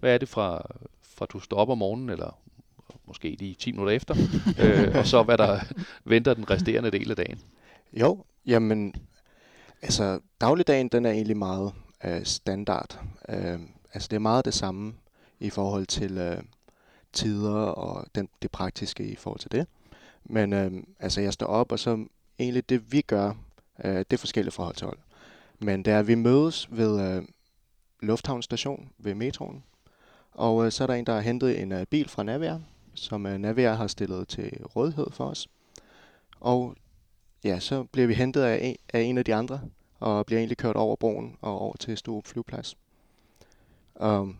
hvad 0.00 0.14
er 0.14 0.18
det 0.18 0.28
fra, 0.28 0.62
fra 1.02 1.26
du 1.26 1.40
står 1.40 1.56
op 1.56 1.68
om 1.68 1.78
morgenen, 1.78 2.08
eller 2.08 2.38
måske 3.06 3.36
lige 3.38 3.54
10 3.54 3.72
minutter 3.72 3.92
efter, 3.92 4.14
øh, 4.62 4.96
og 4.96 5.06
så 5.06 5.22
hvad 5.22 5.38
der 5.38 5.60
venter 6.04 6.34
den 6.34 6.50
resterende 6.50 6.90
del 6.90 7.10
af 7.10 7.16
dagen. 7.16 7.40
Jo, 7.92 8.24
jamen, 8.46 8.94
altså 9.82 10.20
dagligdagen 10.40 10.88
den 10.88 11.06
er 11.06 11.10
egentlig 11.10 11.36
meget 11.36 11.72
øh, 12.04 12.24
standard. 12.24 13.00
Øh, 13.28 13.58
altså 13.94 14.08
det 14.10 14.16
er 14.16 14.20
meget 14.20 14.44
det 14.44 14.54
samme 14.54 14.94
i 15.40 15.50
forhold 15.50 15.86
til 15.86 16.18
øh, 16.18 16.38
tider 17.12 17.60
og 17.60 18.06
den, 18.14 18.28
det 18.42 18.50
praktiske 18.50 19.04
i 19.04 19.16
forhold 19.16 19.40
til 19.40 19.52
det. 19.52 19.66
Men 20.24 20.52
øh, 20.52 20.72
altså 21.00 21.20
jeg 21.20 21.32
står 21.32 21.46
op, 21.46 21.72
og 21.72 21.78
så 21.78 22.06
egentlig 22.38 22.68
det 22.68 22.92
vi 22.92 23.00
gør, 23.00 23.32
øh, 23.84 23.96
det 23.96 24.12
er 24.12 24.16
forskelligt 24.16 24.54
fra 24.54 24.64
hold 24.64 24.74
til 24.74 24.86
hold. 24.86 24.98
Men 25.58 25.82
det 25.84 25.92
er, 25.92 25.98
at 25.98 26.06
vi 26.06 26.14
mødes 26.14 26.68
ved 26.70 27.16
øh, 27.16 27.22
Lufthavn 28.00 28.42
station 28.42 28.88
ved 28.98 29.14
metroen, 29.14 29.64
og 30.32 30.66
øh, 30.66 30.72
så 30.72 30.82
er 30.82 30.86
der 30.86 30.94
en, 30.94 31.06
der 31.06 31.12
har 31.12 31.20
hentet 31.20 31.60
en 31.60 31.72
øh, 31.72 31.86
bil 31.86 32.08
fra 32.08 32.22
Navier, 32.22 32.60
som 32.94 33.26
øh, 33.26 33.38
Navier 33.38 33.72
har 33.72 33.86
stillet 33.86 34.28
til 34.28 34.64
rådighed 34.76 35.06
for 35.10 35.24
os. 35.24 35.48
Og 36.40 36.76
ja, 37.44 37.60
så 37.60 37.84
bliver 37.84 38.06
vi 38.06 38.14
hentet 38.14 38.42
af 38.42 38.58
en, 38.62 38.76
af 38.92 39.00
en 39.00 39.18
af 39.18 39.24
de 39.24 39.34
andre, 39.34 39.60
og 40.00 40.26
bliver 40.26 40.38
egentlig 40.38 40.56
kørt 40.56 40.76
over 40.76 40.96
broen 40.96 41.36
og 41.40 41.58
over 41.58 41.76
til 41.76 41.96
Sturup 41.96 42.26
flyveplads. 42.26 42.76
Og 43.94 44.34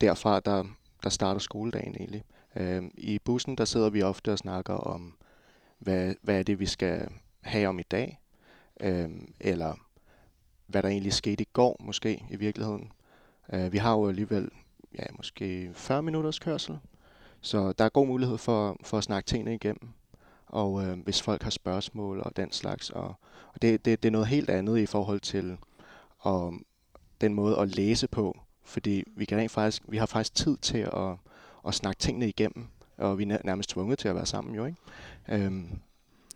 derfra, 0.00 0.40
der, 0.40 0.64
der 1.02 1.10
starter 1.10 1.40
skoledagen 1.40 1.94
egentlig. 1.94 2.24
Øh, 2.56 2.82
I 2.94 3.18
bussen, 3.18 3.56
der 3.56 3.64
sidder 3.64 3.90
vi 3.90 4.02
ofte 4.02 4.32
og 4.32 4.38
snakker 4.38 4.74
om, 4.74 5.14
hvad, 5.78 6.14
hvad 6.22 6.38
er 6.38 6.42
det, 6.42 6.60
vi 6.60 6.66
skal 6.66 7.08
have 7.40 7.68
om 7.68 7.78
i 7.78 7.82
dag, 7.82 8.20
øh, 8.80 9.10
eller 9.40 9.74
hvad 10.66 10.82
der 10.82 10.88
egentlig 10.88 11.12
skete 11.12 11.42
i 11.42 11.48
går, 11.52 11.76
måske 11.80 12.24
i 12.30 12.36
virkeligheden. 12.36 12.92
Øh, 13.52 13.72
vi 13.72 13.78
har 13.78 13.92
jo 13.92 14.08
alligevel 14.08 14.50
ja, 14.98 15.04
måske 15.16 15.70
40 15.74 16.02
minutters 16.02 16.38
kørsel, 16.38 16.78
så 17.40 17.72
der 17.72 17.84
er 17.84 17.88
god 17.88 18.06
mulighed 18.06 18.38
for, 18.38 18.76
for 18.82 18.98
at 18.98 19.04
snakke 19.04 19.26
tingene 19.26 19.54
igennem. 19.54 19.88
Og 20.46 20.84
øh, 20.84 20.98
hvis 20.98 21.22
folk 21.22 21.42
har 21.42 21.50
spørgsmål 21.50 22.20
og 22.20 22.36
den 22.36 22.52
slags. 22.52 22.90
Og, 22.90 23.14
og 23.54 23.62
det, 23.62 23.84
det, 23.84 24.02
det 24.02 24.08
er 24.08 24.12
noget 24.12 24.26
helt 24.26 24.50
andet 24.50 24.78
i 24.78 24.86
forhold 24.86 25.20
til 25.20 25.56
og, 26.18 26.54
den 27.20 27.34
måde 27.34 27.58
at 27.58 27.76
læse 27.76 28.08
på. 28.08 28.38
Fordi 28.64 29.04
vi, 29.16 29.24
kan 29.24 29.38
rent 29.38 29.50
faktisk, 29.50 29.82
vi 29.88 29.96
har 29.96 30.06
faktisk 30.06 30.34
tid 30.34 30.56
til 30.56 30.78
at, 30.78 31.16
at 31.66 31.74
snakke 31.74 32.00
tingene 32.00 32.28
igennem. 32.28 32.66
Og 32.96 33.18
vi 33.18 33.24
er 33.24 33.38
nærmest 33.44 33.70
tvunget 33.70 33.98
til 33.98 34.08
at 34.08 34.14
være 34.14 34.26
sammen 34.26 34.54
jo, 34.54 34.64
ikke? 34.64 34.78
Øhm, 35.28 35.68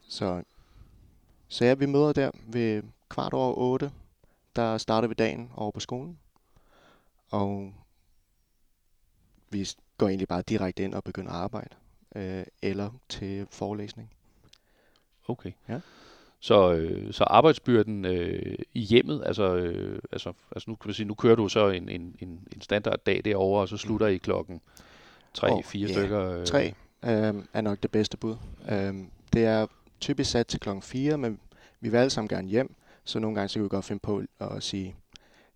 så, 0.08 0.42
så 1.49 1.64
ja, 1.64 1.75
vi 1.75 1.87
møder 1.87 2.12
der 2.12 2.30
ved 2.46 2.82
kvart 3.08 3.32
over 3.32 3.54
otte. 3.54 3.92
Der 4.56 4.78
starter 4.78 5.08
vi 5.08 5.14
dagen 5.14 5.50
over 5.54 5.70
på 5.70 5.80
skolen. 5.80 6.18
Og 7.30 7.75
vi 9.50 9.68
går 9.99 10.08
egentlig 10.08 10.28
bare 10.28 10.42
direkte 10.42 10.84
ind 10.84 10.94
og 10.94 11.04
begynder 11.04 11.30
at 11.30 11.37
arbejde. 11.37 11.76
Øh, 12.16 12.44
eller 12.62 12.90
til 13.08 13.46
forelæsning. 13.50 14.10
Okay. 15.28 15.52
Ja. 15.68 15.80
Så, 16.40 16.72
øh, 16.72 17.12
så 17.12 17.25
arbejdsbyrden 17.25 18.04
øh, 18.04 18.58
i 18.75 18.80
hjemmet, 18.80 19.22
altså, 19.26 19.54
øh, 19.54 20.02
altså, 20.12 20.32
altså 20.52 20.70
nu 20.70 20.76
kan 20.76 20.88
vi 20.88 20.92
sige, 20.92 21.06
nu 21.06 21.14
kører 21.14 21.37
du 21.37 21.49
så 21.49 21.68
en, 21.68 21.88
en, 21.88 22.16
en, 22.20 22.49
en 22.52 22.60
standarddag 22.60 23.20
derovre, 23.25 23.60
og 23.60 23.68
så 23.68 23.76
slutter 23.76 24.06
I 24.06 24.16
klokken 24.16 24.60
3-4 25.38 25.52
Åh, 25.52 25.64
fire 25.64 25.87
ja, 25.88 25.92
stykker. 25.92 26.40
Øh, 26.40 26.46
Tre 26.46 26.75
øh, 27.04 27.34
er 27.52 27.60
nok 27.60 27.82
det 27.82 27.90
bedste 27.90 28.16
bud. 28.16 28.37
Øh, 28.70 28.94
det 29.32 29.44
er 29.44 29.66
typisk 30.00 30.30
sat 30.30 30.46
til 30.46 30.60
klokken 30.60 30.82
4, 30.82 31.18
men 31.18 31.40
vi 31.80 31.88
vil 31.88 31.99
alle 31.99 32.10
sammen 32.10 32.28
gerne 32.28 32.49
hjem, 32.49 32.75
så 33.04 33.18
nogle 33.18 33.34
gange 33.34 33.49
så 33.49 33.54
kan 33.54 33.62
vi 33.62 33.68
godt 33.68 33.84
finde 33.84 34.00
på 34.00 34.22
at 34.40 34.62
sige, 34.62 34.94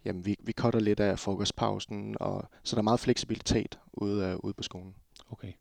jamen 0.05 0.27
vi, 0.27 0.37
vi 0.41 0.53
cutter 0.53 0.81
lidt 0.81 1.01
af 1.01 1.19
frokostpausen, 1.19 2.17
og, 2.21 2.45
så 2.63 2.77
der 2.77 2.81
er 2.81 2.85
meget 2.85 3.01
fleksibilitet 3.01 3.79
ude, 3.93 4.27
øh, 4.27 4.37
ude 4.37 4.55
på 4.55 4.63
skolen. 4.63 4.95
Okay. 5.33 5.53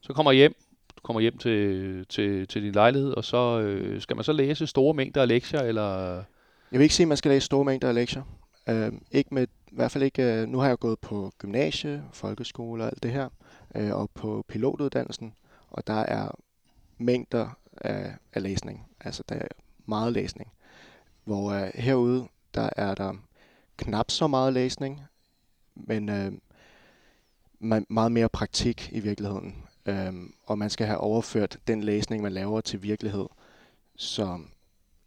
Så 0.00 0.12
kommer 0.12 0.32
hjem, 0.32 0.54
du 0.96 1.00
kommer 1.02 1.20
hjem 1.20 1.38
til, 1.38 2.06
til, 2.08 2.48
til 2.48 2.62
din 2.62 2.72
lejlighed, 2.72 3.12
og 3.12 3.24
så 3.24 3.60
øh, 3.60 4.00
skal 4.00 4.16
man 4.16 4.24
så 4.24 4.32
læse 4.32 4.66
store 4.66 4.94
mængder 4.94 5.22
af 5.22 5.28
lektier, 5.28 5.60
eller... 5.60 6.14
Jeg 6.72 6.78
vil 6.78 6.82
ikke 6.82 6.94
sige, 6.94 7.04
at 7.04 7.08
man 7.08 7.16
skal 7.16 7.30
læse 7.30 7.46
store 7.46 7.64
mængder 7.64 7.88
af 7.88 7.94
lektier. 7.94 8.22
Øh, 8.68 8.92
ikke 9.10 9.34
med, 9.34 9.46
I 9.72 9.74
hvert 9.74 9.90
fald 9.90 10.04
ikke, 10.04 10.22
øh, 10.22 10.48
nu 10.48 10.58
har 10.58 10.68
jeg 10.68 10.78
gået 10.78 10.98
på 10.98 11.32
gymnasie, 11.38 12.04
folkeskole 12.12 12.82
og 12.82 12.88
alt 12.88 13.02
det 13.02 13.10
her, 13.10 13.28
øh, 13.78 13.94
og 13.94 14.10
på 14.10 14.44
pilotuddannelsen, 14.48 15.34
og 15.70 15.86
der 15.86 16.00
er 16.00 16.30
mængder 16.98 17.58
af, 17.76 18.14
af 18.32 18.42
læsning. 18.42 18.86
Altså 19.00 19.22
der 19.28 19.34
er 19.34 19.48
meget 19.86 20.12
læsning. 20.12 20.52
Hvor 21.24 21.50
øh, 21.50 21.70
herude, 21.74 22.28
der 22.54 22.70
er 22.76 22.94
der 22.94 23.14
knap 23.76 24.10
så 24.10 24.26
meget 24.26 24.52
læsning, 24.52 25.02
men 25.74 26.08
øh, 26.08 26.32
meget 27.88 28.12
mere 28.12 28.28
praktik 28.28 28.90
i 28.92 29.00
virkeligheden. 29.00 29.64
Øhm, 29.86 30.34
og 30.46 30.58
man 30.58 30.70
skal 30.70 30.86
have 30.86 30.98
overført 30.98 31.58
den 31.66 31.82
læsning, 31.82 32.22
man 32.22 32.32
laver 32.32 32.60
til 32.60 32.82
virkelighed. 32.82 33.26
Så 33.96 34.40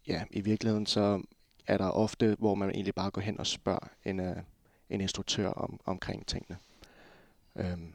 ja, 0.06 0.24
i 0.30 0.40
virkeligheden 0.40 0.86
så 0.86 1.22
er 1.66 1.78
der 1.78 1.88
ofte, 1.88 2.36
hvor 2.38 2.54
man 2.54 2.70
egentlig 2.70 2.94
bare 2.94 3.10
går 3.10 3.20
hen 3.20 3.40
og 3.40 3.46
spørger 3.46 3.88
en, 4.04 4.20
øh, 4.20 4.36
en 4.90 5.00
instruktør 5.00 5.48
om, 5.48 5.80
omkring 5.84 6.26
tingene. 6.26 6.58
Øhm. 7.56 7.92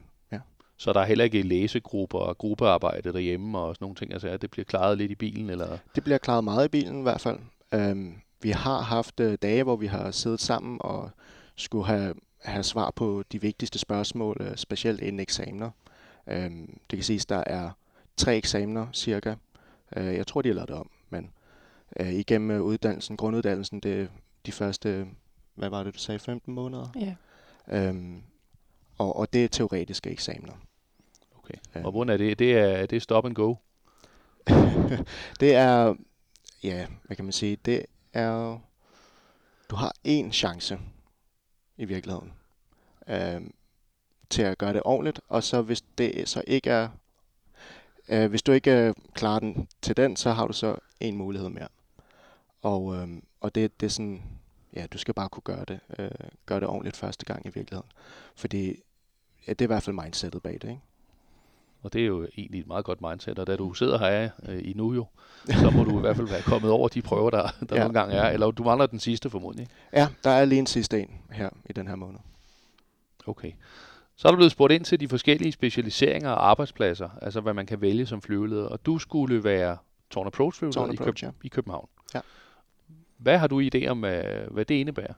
Så 0.77 0.93
der 0.93 1.00
er 1.00 1.05
heller 1.05 1.25
ikke 1.25 1.41
læsegrupper 1.41 2.19
og 2.19 2.38
gruppearbejde 2.38 3.13
derhjemme 3.13 3.57
og 3.57 3.75
sådan 3.75 3.84
nogle 3.84 3.96
ting, 3.96 4.13
altså 4.13 4.38
det 4.38 4.51
bliver 4.51 4.65
klaret 4.65 4.98
lidt 4.98 5.12
i 5.12 5.15
bilen, 5.15 5.50
eller... 5.50 5.77
Det 5.96 6.03
bliver 6.03 6.17
klaret 6.17 6.43
meget 6.43 6.65
i 6.65 6.69
bilen 6.69 7.00
i 7.00 7.01
hvert 7.01 7.22
fald. 7.22 7.39
Øhm, 7.74 8.13
vi 8.41 8.50
har 8.50 8.81
haft 8.81 9.19
øh, 9.19 9.38
dage, 9.41 9.63
hvor 9.63 9.75
vi 9.75 9.88
har 9.88 10.12
siddet 10.12 10.41
sammen 10.41 10.77
og 10.81 11.10
skulle 11.55 11.86
have, 11.86 12.13
have 12.41 12.63
svar 12.63 12.91
på 12.91 13.24
de 13.31 13.41
vigtigste 13.41 13.79
spørgsmål, 13.79 14.38
øh, 14.39 14.55
specielt 14.55 15.01
inden 15.01 15.19
eksamener. 15.19 15.69
Øhm, 16.27 16.79
det 16.91 16.98
kan 16.98 17.03
siges, 17.03 17.25
der 17.25 17.43
er 17.48 17.69
tre 18.17 18.38
eksamener 18.38 18.88
cirka. 18.93 19.36
Øh, 19.96 20.15
jeg 20.15 20.27
tror, 20.27 20.41
de 20.41 20.50
har 20.50 20.53
lavet 20.55 20.69
det 20.69 20.77
om, 20.77 20.89
men 21.10 21.31
øh, 22.00 22.13
igennem 22.13 22.51
øh, 22.51 22.62
uddannelsen, 22.62 23.17
grunduddannelsen, 23.17 23.79
det 23.79 24.01
er 24.01 24.07
de 24.46 24.51
første, 24.51 25.07
hvad 25.55 25.69
var 25.69 25.84
det, 25.84 25.93
du 25.93 26.00
sagde, 26.00 26.19
15 26.19 26.53
måneder? 26.53 26.88
Ja. 26.96 27.15
Øhm, 27.67 28.22
og, 28.98 29.15
og 29.15 29.34
det 29.34 29.43
er 29.43 29.48
teoretiske 29.48 30.10
eksamener. 30.10 30.53
Okay. 31.48 31.60
Ja. 31.75 31.86
Og 31.86 31.92
hvordan 31.92 32.13
er 32.13 32.18
det? 32.18 32.39
Det 32.39 32.58
er, 32.58 32.86
det 32.86 32.96
er 32.96 33.00
stop 33.00 33.25
and 33.25 33.36
go. 33.36 33.56
det 35.39 35.56
er, 35.56 35.96
ja, 36.63 36.88
hvad 37.04 37.16
kan 37.16 37.25
man 37.25 37.32
sige, 37.32 37.56
det 37.56 37.86
er, 38.13 38.60
du 39.70 39.75
har 39.75 39.94
én 40.08 40.32
chance 40.32 40.80
i 41.77 41.86
virkeligheden 41.86 42.34
øh, 43.08 43.42
til 44.30 44.42
at 44.42 44.58
gøre 44.58 44.74
det 44.74 44.82
ordentligt, 44.86 45.22
og 45.27 45.44
så 45.44 45.62
hvis 45.62 45.82
det 45.98 46.30
så 46.30 46.44
ikke 46.48 46.70
er, 46.70 46.89
øh, 48.10 48.30
hvis 48.30 48.44
du 48.44 48.51
ikke 48.51 48.72
øh, 48.72 48.94
klarer 49.13 49.39
den 49.39 49.68
til 49.82 49.98
den, 49.98 50.16
så 50.16 50.32
har 50.32 50.48
du 50.48 50.54
så 50.54 50.75
en 51.00 51.18
mulighed 51.18 51.50
mere. 51.50 51.68
Og, 52.62 52.96
øh, 52.96 53.08
og 53.42 53.56
det, 53.56 53.80
det 53.80 53.86
er 53.86 53.89
sådan, 53.89 54.24
ja, 54.74 54.88
du 54.88 54.98
skal 54.98 55.13
bare 55.13 55.30
kunne 55.30 55.44
gøre 55.44 55.66
det, 55.68 55.80
øh, 56.00 56.12
gøre 56.46 56.60
det 56.60 56.68
ordentligt 56.68 56.98
første 56.98 57.25
gang 57.25 57.46
i 57.46 57.50
virkeligheden. 57.50 57.92
Fordi 58.36 58.75
ja, 59.48 59.54
det 59.54 59.62
er 59.62 59.66
i 59.66 59.74
hvert 59.74 59.84
fald 59.84 59.96
mindsetet 59.96 60.44
bag 60.44 60.54
det, 60.54 60.70
ikke? 60.70 60.82
Og 61.88 61.94
det 61.94 62.01
er 62.01 62.06
jo 62.06 62.27
egentlig 62.38 62.60
et 62.62 62.67
meget 62.67 62.86
godt 62.86 63.01
mindset, 63.01 63.39
og 63.39 63.48
da 63.48 63.56
du 63.56 63.74
sidder 63.74 63.98
her 63.98 64.29
øh, 64.48 64.60
i 64.63 64.74
nu 64.75 64.94
jo, 64.94 65.06
så 65.46 65.70
må 65.70 65.84
du 65.84 65.98
i 65.98 66.01
hvert 66.01 66.15
fald 66.15 66.27
være 66.27 66.41
kommet 66.41 66.72
over 66.72 66.88
de 66.88 67.01
prøver, 67.01 67.29
der, 67.29 67.48
der 67.70 67.75
Ja. 67.75 67.82
nogle 67.82 68.00
gange 68.00 68.15
er. 68.15 68.29
Eller 68.29 68.51
du 68.51 68.63
mangler 68.63 68.86
den 68.86 69.00
sidste 69.00 69.29
formodentlig. 69.29 69.67
Ja, 69.94 70.08
der 70.24 70.29
er 70.29 70.46
lige 70.46 70.60
en 70.60 70.65
sidste 70.67 71.01
en 71.01 71.10
her 71.32 71.50
i 71.70 71.74
den 71.74 71.88
her 71.88 71.96
måned. 71.96 72.20
Okay. 73.27 73.51
Så 74.15 74.27
er 74.27 74.32
du 74.32 74.36
blevet 74.36 74.51
spurgt 74.51 74.74
ind 74.74 74.86
til 74.86 75.00
de 75.00 75.08
forskellige 75.08 75.51
specialiseringer 75.51 76.29
og 76.29 76.50
arbejdspladser, 76.50 77.10
altså 77.22 77.41
hvad 77.41 77.53
man 77.53 77.65
kan 77.65 77.82
vælge 77.82 78.06
som 78.06 78.22
flyveleder. 78.22 78.65
Og 78.67 78.86
du 78.86 79.00
skulle 79.00 79.44
være 79.44 79.77
Torn 80.10 80.27
Approach 80.27 80.60
flyveleder 80.60 80.82
Torn 80.82 80.91
i, 80.94 80.96
Approach, 80.96 81.24
Køb- 81.24 81.27
ja. 81.27 81.32
i 81.44 81.48
København. 81.48 81.88
Ja. 82.15 82.20
Hvad 83.17 83.38
har 83.38 83.48
du 83.48 83.62
idé 83.62 83.88
om, 83.88 84.06
øh, 84.06 84.51
hvad 84.51 84.65
det 84.65 84.75
indebærer? 84.75 85.13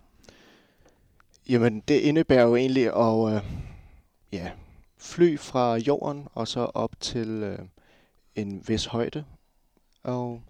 Jamen, 1.49 1.79
det 1.87 1.99
indebærer 1.99 2.43
jo 2.43 2.55
egentlig 2.55 2.85
at 2.85 3.35
øh, 3.35 3.41
ja, 4.33 4.51
fly 4.99 5.37
fra 5.39 5.75
jorden 5.75 6.27
og 6.33 6.47
så 6.47 6.59
op 6.59 6.91
til 6.99 7.27
øh, 7.29 7.59
en 8.35 8.63
vis 8.67 8.85
højde 8.85 9.23
og, 10.03 10.41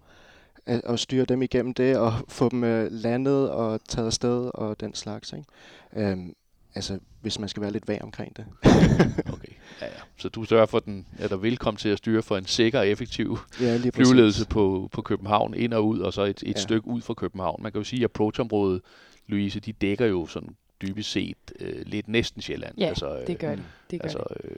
at, 0.66 0.82
og 0.84 0.98
styre 0.98 1.24
dem 1.24 1.42
igennem 1.42 1.74
det 1.74 1.96
og 1.98 2.12
få 2.28 2.48
dem 2.48 2.64
øh, 2.64 2.88
landet 2.92 3.50
og 3.50 3.80
taget 3.88 4.06
afsted 4.06 4.50
og 4.54 4.80
den 4.80 4.94
slags. 4.94 5.32
Ikke? 5.32 6.10
Øhm, 6.10 6.34
altså, 6.74 6.98
hvis 7.20 7.38
man 7.38 7.48
skal 7.48 7.62
være 7.62 7.72
lidt 7.72 7.88
vag 7.88 8.02
omkring 8.02 8.36
det. 8.36 8.46
Okay. 9.32 9.52
Ja, 9.80 9.86
ja. 9.86 9.92
Så 10.16 10.28
du 10.28 10.44
sørger 10.44 10.66
for, 10.66 10.78
den, 10.78 11.06
at 11.18 11.30
der 11.30 11.36
vil 11.36 11.56
komme 11.58 11.78
til 11.78 11.88
at 11.88 11.98
styre 11.98 12.22
for 12.22 12.36
en 12.36 12.46
sikker 12.46 12.78
og 12.78 12.88
effektiv 12.88 13.38
ja, 13.60 13.80
flyveledelse 13.94 14.46
på, 14.46 14.88
på 14.92 15.02
København, 15.02 15.54
ind 15.54 15.74
og 15.74 15.86
ud, 15.86 15.98
og 16.00 16.12
så 16.12 16.22
et, 16.22 16.42
et 16.46 16.56
Ja. 16.56 16.60
stykke 16.60 16.88
ud 16.88 17.00
fra 17.00 17.14
København. 17.14 17.62
Man 17.62 17.72
kan 17.72 17.80
jo 17.80 17.84
sige, 17.84 18.00
at 18.00 18.04
approach-området, 18.04 18.82
Louise, 19.26 19.60
de 19.60 19.72
dækker 19.72 20.06
jo 20.06 20.26
sådan 20.26 20.56
dybest 20.82 21.10
set 21.10 21.36
øh, 21.60 21.82
lidt 21.86 22.08
næsten 22.08 22.42
Sjælland. 22.42 22.74
Ja, 22.78 22.86
altså, 22.86 23.18
øh, 23.20 23.26
Det 23.26 23.38
gør 23.38 23.54
det. 23.54 23.64
det, 23.90 24.00
gør 24.00 24.04
altså, 24.08 24.24
øh, 24.44 24.56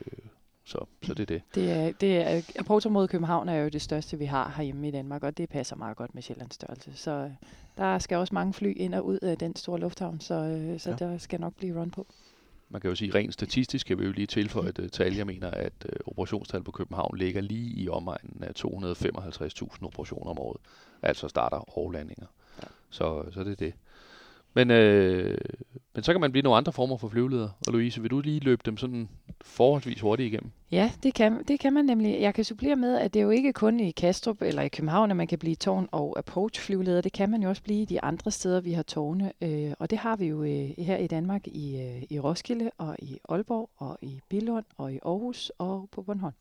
så, 0.65 0.85
så 1.03 1.15
det 1.15 1.21
er 1.23 1.27
det. 1.27 1.43
Det 1.55 1.71
er, 1.71 1.93
det 1.93 2.17
er, 2.17 2.43
approachområdet 2.59 3.11
København 3.11 3.49
er 3.49 3.57
jo 3.57 3.69
det 3.69 3.83
største, 3.83 4.19
vi 4.19 4.25
har 4.25 4.53
herhjemme 4.57 4.89
i 4.89 4.91
Danmark, 4.91 5.23
og 5.23 5.39
det 5.39 5.49
passer 5.49 5.77
meget 5.77 5.97
godt 5.97 6.15
med 6.15 6.23
Sjællands 6.23 6.55
størrelse. 6.55 6.91
Så 6.95 7.11
øh, 7.11 7.31
der 7.77 7.99
skal 7.99 8.17
også 8.17 8.35
mange 8.35 8.53
fly 8.53 8.73
ind 8.77 8.95
og 8.95 9.07
ud 9.07 9.19
af 9.23 9.39
den 9.39 9.57
store 9.57 9.81
lufthavn, 9.81 10.21
så, 10.21 10.35
øh, 10.35 10.81
så 10.81 10.91
Ja. 10.91 10.97
der 10.97 11.19
skal 11.19 11.41
nok 11.41 11.55
blive 11.57 11.81
run 11.81 11.91
på. 11.91 12.07
man 12.69 12.81
kan 12.81 12.91
jo 12.91 12.95
sige, 12.97 13.15
rent 13.15 13.33
statistisk 13.35 13.87
kan 13.87 13.99
vi 13.99 14.05
jo 14.05 14.13
lige 14.13 14.27
tilføje 14.27 14.69
et 14.69 14.79
uh, 14.79 14.87
tal. 14.89 15.15
Jeg 15.15 15.27
mener, 15.27 15.51
at 15.51 15.73
uh, 15.85 15.91
operationstal 16.13 16.63
på 16.63 16.71
København 16.71 17.17
ligger 17.17 17.41
lige 17.41 17.75
i 17.83 17.89
omegnen 17.89 18.45
af 18.45 18.53
255.000 18.59 19.85
operationer 19.87 20.31
om 20.31 20.39
året. 20.39 20.61
Altså 21.03 21.29
starter 21.29 21.79
overlandinger. 21.79 22.27
Ja. 22.63 22.67
Så, 22.91 23.25
så 23.33 23.45
det 23.45 23.53
er 23.53 23.57
det. 23.57 23.75
Men, 24.55 24.71
øh, 24.71 25.39
men 25.95 26.05
så 26.05 26.13
kan 26.13 26.21
man 26.21 26.33
blive 26.33 26.43
nogle 26.43 26.57
andre 26.57 26.73
former 26.73 26.97
for 26.97 27.09
flyveleder. 27.09 27.49
Og 27.67 27.73
Louise, 27.73 28.01
vil 28.03 28.11
du 28.11 28.21
lige 28.21 28.41
løbe 28.41 28.63
dem 28.65 28.77
sådan 28.77 29.09
forholdsvis 29.41 30.01
hurtigt 30.01 30.27
igennem? 30.27 30.51
Ja, 30.71 30.93
det 31.03 31.15
kan, 31.15 31.43
det 31.49 31.61
kan 31.61 31.73
man 31.73 31.85
nemlig. 31.85 32.21
Jeg 32.21 32.35
kan 32.35 32.45
supplere 32.45 32.77
med, 32.77 32.97
at 32.97 33.15
det 33.15 33.21
er 33.21 33.25
jo 33.25 33.31
ikke 33.31 33.53
kun 33.53 33.81
i 33.81 33.91
Kastrup 33.91 34.43
eller 34.43 34.63
i 34.63 34.69
København, 34.69 35.11
at 35.11 35.17
man 35.17 35.27
kan 35.27 35.39
blive 35.39 35.57
tårn- 35.57 35.89
og 35.93 36.19
approach-flyveleder. 36.19 37.01
Det 37.01 37.13
kan 37.13 37.31
man 37.31 37.43
jo 37.43 37.49
også 37.49 37.63
blive 37.63 37.83
i 37.83 37.85
de 37.85 38.03
andre 38.03 38.31
steder, 38.31 38.61
vi 38.61 38.73
har 38.73 38.83
tårne. 38.83 39.33
Øh, 39.41 39.73
og 39.79 39.91
det 39.91 39.99
har 39.99 40.17
vi 40.17 40.27
jo 40.27 40.43
øh, 40.43 40.71
her 40.79 40.97
i 40.97 41.07
Danmark 41.07 41.47
i, 41.47 41.81
øh, 41.81 42.03
i 42.11 42.21
Roskilde 42.21 42.71
og 42.79 42.97
i 42.99 43.19
Aalborg 43.29 43.71
og 43.77 43.99
i 44.03 44.21
Billund 44.29 44.65
og 44.77 44.93
i 44.93 44.99
Aarhus 45.05 45.53
og 45.59 45.89
på 45.93 46.03
Bornholm. 46.03 46.35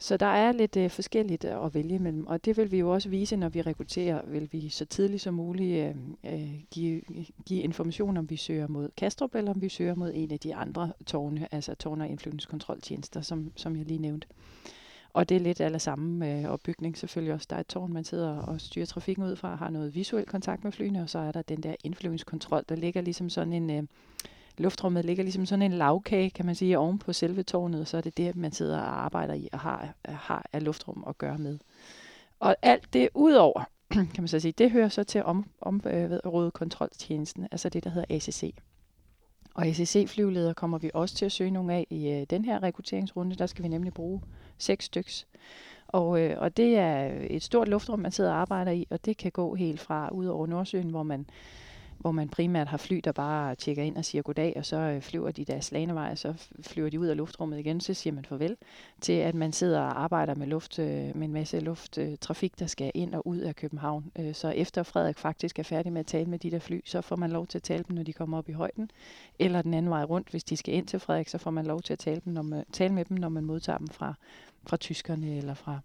Så 0.00 0.16
der 0.16 0.26
er 0.26 0.52
lidt 0.52 0.76
øh, 0.76 0.90
forskelligt 0.90 1.44
øh, 1.44 1.64
at 1.64 1.74
vælge 1.74 1.98
mellem, 1.98 2.26
og 2.26 2.44
det 2.44 2.56
vil 2.56 2.70
vi 2.70 2.78
jo 2.78 2.92
også 2.92 3.08
vise, 3.08 3.36
når 3.36 3.48
vi 3.48 3.62
rekrutterer, 3.62 4.26
vil 4.26 4.48
vi 4.52 4.68
så 4.68 4.84
tidligt 4.84 5.22
som 5.22 5.34
muligt 5.34 5.96
øh, 6.24 6.34
øh, 6.34 6.50
give, 6.70 7.02
give 7.46 7.62
information, 7.62 8.16
om 8.16 8.30
vi 8.30 8.36
søger 8.36 8.68
mod 8.68 8.88
Kastrup, 8.96 9.34
eller 9.34 9.54
om 9.54 9.62
vi 9.62 9.68
søger 9.68 9.94
mod 9.94 10.12
en 10.14 10.30
af 10.30 10.38
de 10.38 10.54
andre 10.54 10.92
tårne, 11.06 11.54
altså 11.54 11.74
tårne- 11.74 12.04
og 12.04 12.08
indflyvningskontroltjenester, 12.10 13.20
som, 13.20 13.52
som 13.56 13.76
jeg 13.76 13.84
lige 13.84 13.98
nævnte. 13.98 14.26
Og 15.12 15.28
det 15.28 15.36
er 15.36 15.40
lidt 15.40 15.60
alle 15.60 15.78
samme 15.78 16.32
øh, 16.32 16.44
opbygning 16.44 16.98
selvfølgelig 16.98 17.34
også. 17.34 17.46
Der 17.50 17.56
er 17.56 17.60
et 17.60 17.66
tårn, 17.66 17.92
man 17.92 18.04
sidder 18.04 18.36
og 18.36 18.60
styrer 18.60 18.86
trafikken 18.86 19.24
ud 19.24 19.36
fra, 19.36 19.54
har 19.54 19.70
noget 19.70 19.94
visuel 19.94 20.26
kontakt 20.26 20.64
med 20.64 20.72
flyene, 20.72 21.02
og 21.02 21.10
så 21.10 21.18
er 21.18 21.32
der 21.32 21.42
den 21.42 21.62
der 21.62 21.74
indflyvningskontrol, 21.84 22.64
der 22.68 22.76
ligger 22.76 23.00
ligesom 23.00 23.30
sådan 23.30 23.52
en... 23.52 23.70
Øh, 23.70 23.82
luftrummet 24.60 25.04
ligger 25.04 25.22
ligesom 25.22 25.46
sådan 25.46 25.62
en 25.62 25.72
lavkage, 25.72 26.30
kan 26.30 26.46
man 26.46 26.54
sige, 26.54 26.78
oven 26.78 26.98
på 26.98 27.12
selve 27.12 27.42
tårnet, 27.42 27.80
og 27.80 27.86
så 27.86 27.96
er 27.96 28.00
det 28.00 28.16
det, 28.16 28.36
man 28.36 28.52
sidder 28.52 28.78
og 28.78 29.04
arbejder 29.04 29.34
i 29.34 29.48
og 29.52 29.58
har, 29.58 29.94
har 30.04 30.46
af 30.52 30.64
luftrum 30.64 31.04
at 31.08 31.18
gøre 31.18 31.38
med. 31.38 31.58
Og 32.40 32.56
alt 32.62 32.92
det 32.92 33.08
udover, 33.14 33.64
kan 33.90 34.08
man 34.18 34.28
så 34.28 34.40
sige, 34.40 34.52
det 34.52 34.70
hører 34.70 34.88
så 34.88 35.04
til 35.04 35.24
om, 35.24 35.46
om 35.60 35.82
øh, 35.86 36.50
kontroltjenesten, 36.50 37.48
altså 37.52 37.68
det, 37.68 37.84
der 37.84 37.90
hedder 37.90 38.14
ACC. 38.16 38.54
Og 39.54 39.66
ACC-flyveledere 39.66 40.54
kommer 40.54 40.78
vi 40.78 40.90
også 40.94 41.14
til 41.14 41.24
at 41.24 41.32
søge 41.32 41.50
nogle 41.50 41.74
af 41.74 41.86
i 41.90 42.08
øh, 42.08 42.26
den 42.30 42.44
her 42.44 42.62
rekrutteringsrunde. 42.62 43.36
Der 43.36 43.46
skal 43.46 43.62
vi 43.62 43.68
nemlig 43.68 43.94
bruge 43.94 44.22
seks 44.58 44.84
styks. 44.84 45.26
Og, 45.88 46.20
øh, 46.20 46.40
og 46.40 46.56
det 46.56 46.78
er 46.78 47.12
et 47.30 47.42
stort 47.42 47.68
luftrum, 47.68 47.98
man 47.98 48.12
sidder 48.12 48.30
og 48.30 48.36
arbejder 48.36 48.72
i, 48.72 48.86
og 48.90 49.04
det 49.04 49.16
kan 49.16 49.32
gå 49.32 49.54
helt 49.54 49.80
fra 49.80 50.08
ud 50.12 50.26
over 50.26 50.46
Nordsøen, 50.46 50.90
hvor 50.90 51.02
man 51.02 51.26
hvor 51.98 52.12
man 52.12 52.28
primært 52.28 52.68
har 52.68 52.76
fly, 52.76 53.00
der 53.04 53.12
bare 53.12 53.54
tjekker 53.54 53.82
ind 53.82 53.96
og 53.96 54.04
siger 54.04 54.22
goddag, 54.22 54.52
og 54.56 54.66
så 54.66 54.76
øh, 54.76 55.02
flyver 55.02 55.30
de 55.30 55.44
deres 55.44 55.72
landevej, 55.72 56.10
og 56.10 56.18
så 56.18 56.34
flyver 56.60 56.90
de 56.90 57.00
ud 57.00 57.06
af 57.06 57.16
luftrummet 57.16 57.58
igen, 57.58 57.80
så 57.80 57.94
siger 57.94 58.14
man 58.14 58.24
farvel, 58.24 58.56
til 59.00 59.12
at 59.12 59.34
man 59.34 59.52
sidder 59.52 59.80
og 59.80 60.02
arbejder 60.02 60.34
med, 60.34 60.46
luft, 60.46 60.78
øh, 60.78 60.86
med 60.86 61.22
en 61.22 61.32
masse 61.32 61.60
lufttrafik, 61.60 62.58
der 62.58 62.66
skal 62.66 62.90
ind 62.94 63.14
og 63.14 63.26
ud 63.26 63.38
af 63.38 63.56
København. 63.56 64.12
Øh, 64.18 64.34
så 64.34 64.48
efter 64.48 64.82
Frederik 64.82 65.18
faktisk 65.18 65.58
er 65.58 65.62
færdig 65.62 65.92
med 65.92 66.00
at 66.00 66.06
tale 66.06 66.26
med 66.30 66.38
de 66.38 66.50
der 66.50 66.58
fly, 66.58 66.80
så 66.84 67.00
får 67.00 67.16
man 67.16 67.30
lov 67.30 67.46
til 67.46 67.58
at 67.58 67.62
tale 67.62 67.84
dem, 67.88 67.96
når 67.96 68.02
de 68.02 68.12
kommer 68.12 68.38
op 68.38 68.48
i 68.48 68.52
højden, 68.52 68.90
eller 69.38 69.62
den 69.62 69.74
anden 69.74 69.90
vej 69.90 70.04
rundt, 70.04 70.28
hvis 70.28 70.44
de 70.44 70.56
skal 70.56 70.74
ind 70.74 70.86
til 70.86 71.00
Frederik, 71.00 71.28
så 71.28 71.38
får 71.38 71.50
man 71.50 71.66
lov 71.66 71.82
til 71.82 71.92
at 71.92 71.98
tale, 71.98 72.20
dem, 72.24 72.32
når 72.32 72.42
man, 72.42 72.64
tale 72.72 72.94
med 72.94 73.04
dem, 73.04 73.16
når 73.16 73.28
man 73.28 73.44
modtager 73.44 73.78
dem 73.78 73.88
fra, 73.88 74.14
fra 74.66 74.76
tyskerne 74.76 75.36
eller 75.36 75.54
fra 75.54 75.80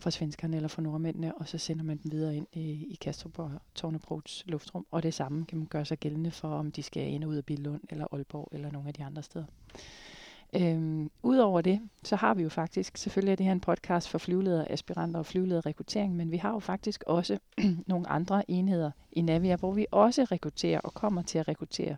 fra 0.00 0.10
svenskerne 0.10 0.56
eller 0.56 0.68
fra 0.68 0.82
nordmændene, 0.82 1.34
og 1.34 1.48
så 1.48 1.58
sender 1.58 1.84
man 1.84 2.00
dem 2.02 2.12
videre 2.12 2.36
ind 2.36 2.46
i, 2.52 2.86
i 2.90 2.98
Kastrup 3.00 3.38
og 3.38 3.50
Tornebrogs 3.74 4.44
luftrum. 4.46 4.86
Og 4.90 5.02
det 5.02 5.14
samme 5.14 5.44
kan 5.44 5.58
man 5.58 5.66
gøre 5.66 5.84
sig 5.84 5.98
gældende 5.98 6.30
for, 6.30 6.48
om 6.48 6.72
de 6.72 6.82
skal 6.82 7.08
ind 7.08 7.24
og 7.24 7.30
ud 7.30 7.36
af 7.36 7.44
Billund 7.44 7.80
eller 7.90 8.06
Aalborg 8.12 8.48
eller 8.52 8.70
nogle 8.70 8.88
af 8.88 8.94
de 8.94 9.04
andre 9.04 9.22
steder. 9.22 9.44
Øhm, 10.56 11.10
Udover 11.22 11.60
det, 11.60 11.80
så 12.02 12.16
har 12.16 12.34
vi 12.34 12.42
jo 12.42 12.48
faktisk, 12.48 12.96
selvfølgelig 12.96 13.32
er 13.32 13.36
det 13.36 13.46
her 13.46 13.52
en 13.52 13.60
podcast 13.60 14.08
for 14.08 14.18
flyveledere, 14.18 14.72
aspiranter 14.72 15.18
og 15.18 15.26
flyveleder 15.26 15.66
rekruttering, 15.66 16.16
men 16.16 16.30
vi 16.32 16.36
har 16.36 16.52
jo 16.52 16.58
faktisk 16.58 17.04
også 17.06 17.38
nogle 17.86 18.08
andre 18.08 18.50
enheder 18.50 18.90
i 19.12 19.20
Navia, 19.20 19.56
hvor 19.56 19.72
vi 19.72 19.86
også 19.90 20.24
rekrutterer 20.24 20.80
og 20.80 20.94
kommer 20.94 21.22
til 21.22 21.38
at 21.38 21.48
rekruttere 21.48 21.96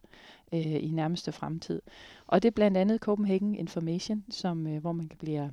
øh, 0.55 0.85
i 0.85 0.91
nærmeste 0.91 1.33
fremtid. 1.33 1.83
Og 2.27 2.43
det 2.43 2.49
er 2.49 2.53
blandt 2.53 2.77
andet 2.77 3.01
Copenhagen 3.01 3.55
Information, 3.55 4.25
som, 4.31 4.67
øh, 4.67 4.81
hvor 4.81 4.93
man 4.93 5.09
kan 5.09 5.19
blive 5.19 5.53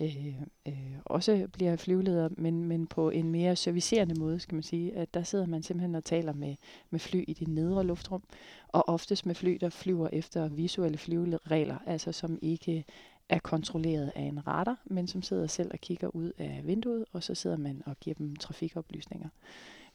øh, 0.00 0.34
øh, 0.68 0.74
også 1.04 1.48
bliver 1.52 1.76
flyveleder, 1.76 2.28
men, 2.36 2.64
men 2.64 2.86
på 2.86 3.10
en 3.10 3.30
mere 3.30 3.56
servicerende 3.56 4.20
måde, 4.20 4.40
skal 4.40 4.54
man 4.54 4.62
sige. 4.62 4.96
At 4.96 5.14
der 5.14 5.22
sidder 5.22 5.46
man 5.46 5.62
simpelthen 5.62 5.94
og 5.94 6.04
taler 6.04 6.32
med, 6.32 6.54
med 6.90 7.00
fly 7.00 7.24
i 7.28 7.32
det 7.32 7.48
nedre 7.48 7.84
luftrum, 7.84 8.22
og 8.68 8.88
oftest 8.88 9.26
med 9.26 9.34
fly, 9.34 9.58
der 9.60 9.68
flyver 9.68 10.08
efter 10.12 10.48
visuelle 10.48 10.98
flyveregler, 10.98 11.76
altså 11.86 12.12
som 12.12 12.38
ikke 12.42 12.84
er 13.28 13.38
kontrolleret 13.38 14.12
af 14.14 14.22
en 14.22 14.46
radar, 14.46 14.80
men 14.84 15.06
som 15.06 15.22
sidder 15.22 15.46
selv 15.46 15.70
og 15.72 15.78
kigger 15.78 16.08
ud 16.08 16.32
af 16.38 16.60
vinduet, 16.64 17.04
og 17.12 17.22
så 17.22 17.34
sidder 17.34 17.56
man 17.56 17.82
og 17.86 17.96
giver 18.00 18.14
dem 18.14 18.36
trafikoplysninger. 18.36 19.28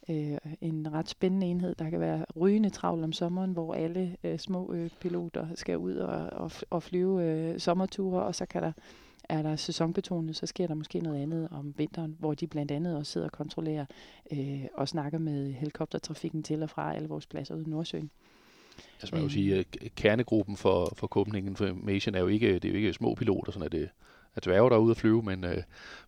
Øh, 0.10 0.38
en 0.62 0.94
ret 0.94 1.10
spændende 1.10 1.48
enhed, 1.48 1.76
der 1.76 1.90
kan 1.90 2.00
være 2.00 2.26
rygende 2.36 2.70
travl 2.70 3.04
om 3.04 3.14
sommeren, 3.14 3.52
hvor 3.52 3.74
alle 3.74 4.18
øh, 4.24 4.40
små 4.40 4.74
øh, 4.74 4.90
piloter 5.00 5.48
skal 5.56 5.78
ud 5.78 5.96
og, 5.96 6.30
og, 6.42 6.52
og 6.70 6.84
flyve 6.84 7.24
øh, 7.24 7.60
sommerture, 7.60 8.24
og 8.24 8.36
så 8.36 8.46
kan 8.46 8.64
der 8.64 8.72
er 9.30 9.42
der 9.42 9.56
sæsonbetonet, 9.56 10.36
så 10.36 10.46
sker 10.46 10.68
der 10.68 10.74
måske 10.74 11.00
noget 11.00 11.22
andet 11.22 11.48
om 11.52 11.74
vinteren, 11.78 12.16
hvor 12.20 12.34
de 12.34 12.48
blandt 12.48 12.72
andet 12.72 12.98
også 12.98 13.12
sidder 13.12 13.28
og 13.28 13.32
kontrollerer 13.32 13.86
øh, 14.32 14.66
og 14.74 14.88
snakker 14.88 15.20
med 15.20 15.54
helikoptertrafikken 15.54 16.44
til 16.44 16.64
og 16.64 16.70
fra 16.70 16.96
alle 16.96 17.10
vores 17.10 17.28
pladser 17.28 17.56
ude 17.56 17.64
i 17.64 17.70
Nordsøen. 17.70 18.10
Altså 19.02 19.16
man 19.16 19.24
vil 19.24 19.32
sige, 19.32 19.56
at 19.60 19.96
kernegruppen 19.96 20.58
for, 20.58 20.94
for 20.96 21.08
Copenhagen 21.08 21.48
Information 21.48 22.16
er 22.16 22.20
jo 22.20 22.28
ikke, 22.28 22.54
det 22.54 22.66
er 22.66 22.70
jo 22.70 22.76
ikke 22.76 22.94
små 22.94 23.16
piloter, 23.16 23.52
sådan 23.52 23.66
at 23.66 23.72
det 23.72 23.90
er 24.36 24.42
dværge, 24.42 24.70
der 24.70 24.76
er 24.76 24.80
ude 24.80 24.92
at 24.92 24.98
flyve, 24.98 25.24
men, 25.24 25.44
øh, 25.44 25.64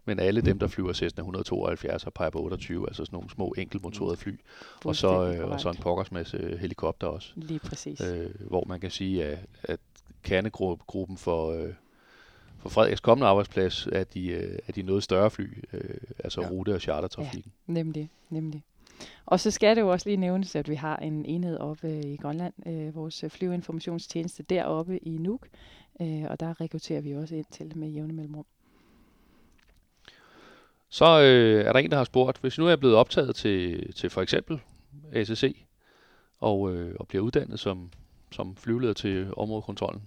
men 0.06 0.20
alle 0.20 0.42
dem, 0.42 0.60
der 0.60 0.68
flyver 0.68 0.94
Cessna 0.94 1.22
172 1.22 2.06
og 2.06 2.14
Piper 2.14 2.40
28, 2.40 2.88
altså 2.88 3.06
sådan 3.06 3.18
nogle 3.18 3.30
små 3.30 3.54
enkeltmotorede 3.58 4.18
fly, 4.18 4.40
og 4.86 4.96
så, 4.96 5.34
øh, 5.34 5.50
og 5.50 5.62
så 5.62 5.70
en 5.70 5.78
pokkers 5.78 6.12
masse 6.12 6.58
helikopter 6.60 7.08
også. 7.08 7.34
Lige 7.36 7.60
præcis. 7.60 8.02
Øh, 8.02 8.30
hvor 8.40 8.66
man 8.68 8.80
kan 8.80 8.92
sige, 8.92 9.26
at, 9.26 9.40
at 9.64 9.80
kernegruppen 10.24 11.18
for, 11.18 11.52
øh, 11.52 11.74
for 12.68 12.74
Frederiks 12.74 13.02
kommende 13.02 13.28
arbejdsplads 13.28 13.88
er 13.92 14.04
de, 14.04 14.28
øh, 14.28 14.60
er 14.68 14.72
de 14.72 14.82
noget 14.82 15.04
større 15.04 15.32
fly, 15.32 15.64
øh, 15.74 15.98
altså 16.24 16.42
ja. 16.42 16.48
rute- 16.48 16.74
og 16.74 16.82
chartertrafikken. 16.82 17.52
Ja, 17.68 17.74
nemlig, 17.74 18.10
nemlig. 18.30 18.64
Og 19.26 19.40
så 19.40 19.52
skal 19.52 19.76
det 19.76 19.82
jo 19.82 19.92
også 19.92 20.10
lige 20.10 20.18
nævnes, 20.18 20.56
at 20.56 20.70
vi 20.70 20.76
har 20.76 20.98
en 20.98 21.26
enhed 21.26 21.58
oppe 21.58 22.02
i 22.02 22.18
Grønland, 22.18 22.54
øh, 22.66 22.96
vores 22.96 23.26
flyveinformationstjeneste 23.30 24.44
deroppe 24.44 24.98
i 24.98 25.18
Nuuk, 25.18 25.48
øh, 26.02 26.24
og 26.30 26.40
der 26.40 26.62
rekrutterer 26.62 27.02
vi 27.02 27.16
også 27.16 27.36
ind 27.36 27.46
til 27.52 27.78
med 27.78 27.90
jævne 27.90 28.14
mellemrum. 28.14 28.46
Så 30.90 31.22
øh, 31.22 31.66
er 31.66 31.74
der 31.74 31.80
en, 31.80 31.92
der 31.92 31.98
har 31.98 32.04
spurgt, 32.04 32.38
hvis 32.38 32.58
nu 32.58 32.66
er 32.66 32.70
jeg 32.70 32.80
blevet 32.80 32.96
optaget 32.96 33.36
til, 33.36 33.94
til 33.94 34.10
for 34.10 34.22
eksempel 34.22 34.60
ACC, 35.14 35.66
og, 36.40 36.74
øh, 36.74 36.96
og 37.00 37.08
bliver 37.08 37.24
uddannet 37.24 37.60
som, 37.60 37.92
som 38.32 38.56
flyveleder 38.56 38.94
til 38.94 39.34
områdekontrollen, 39.38 40.02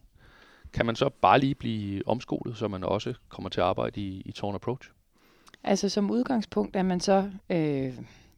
kan 0.72 0.86
man 0.86 0.96
så 0.96 1.08
bare 1.08 1.40
lige 1.40 1.54
blive 1.54 2.08
omskolet, 2.08 2.56
så 2.56 2.68
man 2.68 2.84
også 2.84 3.14
kommer 3.28 3.48
til 3.48 3.60
at 3.60 3.66
arbejde 3.66 4.00
i, 4.00 4.22
i 4.24 4.32
Torn 4.32 4.54
Approach? 4.54 4.90
Altså 5.64 5.88
som 5.88 6.10
udgangspunkt 6.10 6.76
er 6.76 6.82
man 6.82 7.00
så, 7.00 7.30
øh, 7.50 7.94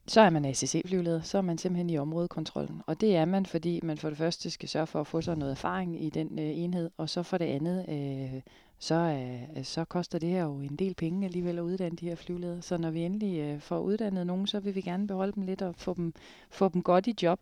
så 0.07 0.21
er 0.21 0.31
man 0.31 0.45
ACC-flyveleder, 0.45 1.21
så 1.21 1.39
er 1.39 1.43
man 1.43 1.59
simpelthen 1.59 1.91
i 1.91 1.99
områdekontrollen. 1.99 2.83
Og 2.87 3.01
det 3.01 3.17
er 3.17 3.25
man, 3.25 3.47
fordi 3.47 3.81
man 3.83 3.99
for 3.99 4.09
det 4.09 4.19
første 4.19 4.51
skal 4.51 4.69
sørge 4.69 4.87
for 4.87 5.01
at 5.01 5.07
få 5.07 5.21
sig 5.21 5.37
noget 5.37 5.53
erfaring 5.53 6.05
i 6.05 6.11
den 6.11 6.39
øh, 6.39 6.59
enhed, 6.59 6.91
og 6.97 7.11
så 7.11 7.23
for 7.23 7.39
det 7.39 7.45
andet, 7.45 7.87
øh, 7.89 8.41
så, 8.79 8.95
øh, 8.95 9.65
så 9.65 9.85
koster 9.85 10.19
det 10.19 10.29
her 10.29 10.43
jo 10.43 10.55
en 10.55 10.77
del 10.77 10.95
penge 10.95 11.25
alligevel 11.27 11.59
at 11.59 11.63
uddanne 11.63 11.97
de 11.97 12.09
her 12.09 12.15
flyveledere. 12.15 12.63
Så 12.63 12.79
når 12.79 12.91
vi 12.91 13.01
endelig 13.01 13.39
øh, 13.39 13.61
får 13.61 13.79
uddannet 13.79 14.27
nogen, 14.27 14.47
så 14.47 14.61
vil 14.61 14.75
vi 14.75 14.81
gerne 14.81 15.07
beholde 15.07 15.33
dem 15.33 15.43
lidt 15.43 15.63
og 15.63 15.75
få 15.77 15.95
dem, 15.95 16.15
få 16.51 16.69
dem 16.69 16.83
godt 16.83 17.07
i 17.07 17.15
job. 17.23 17.41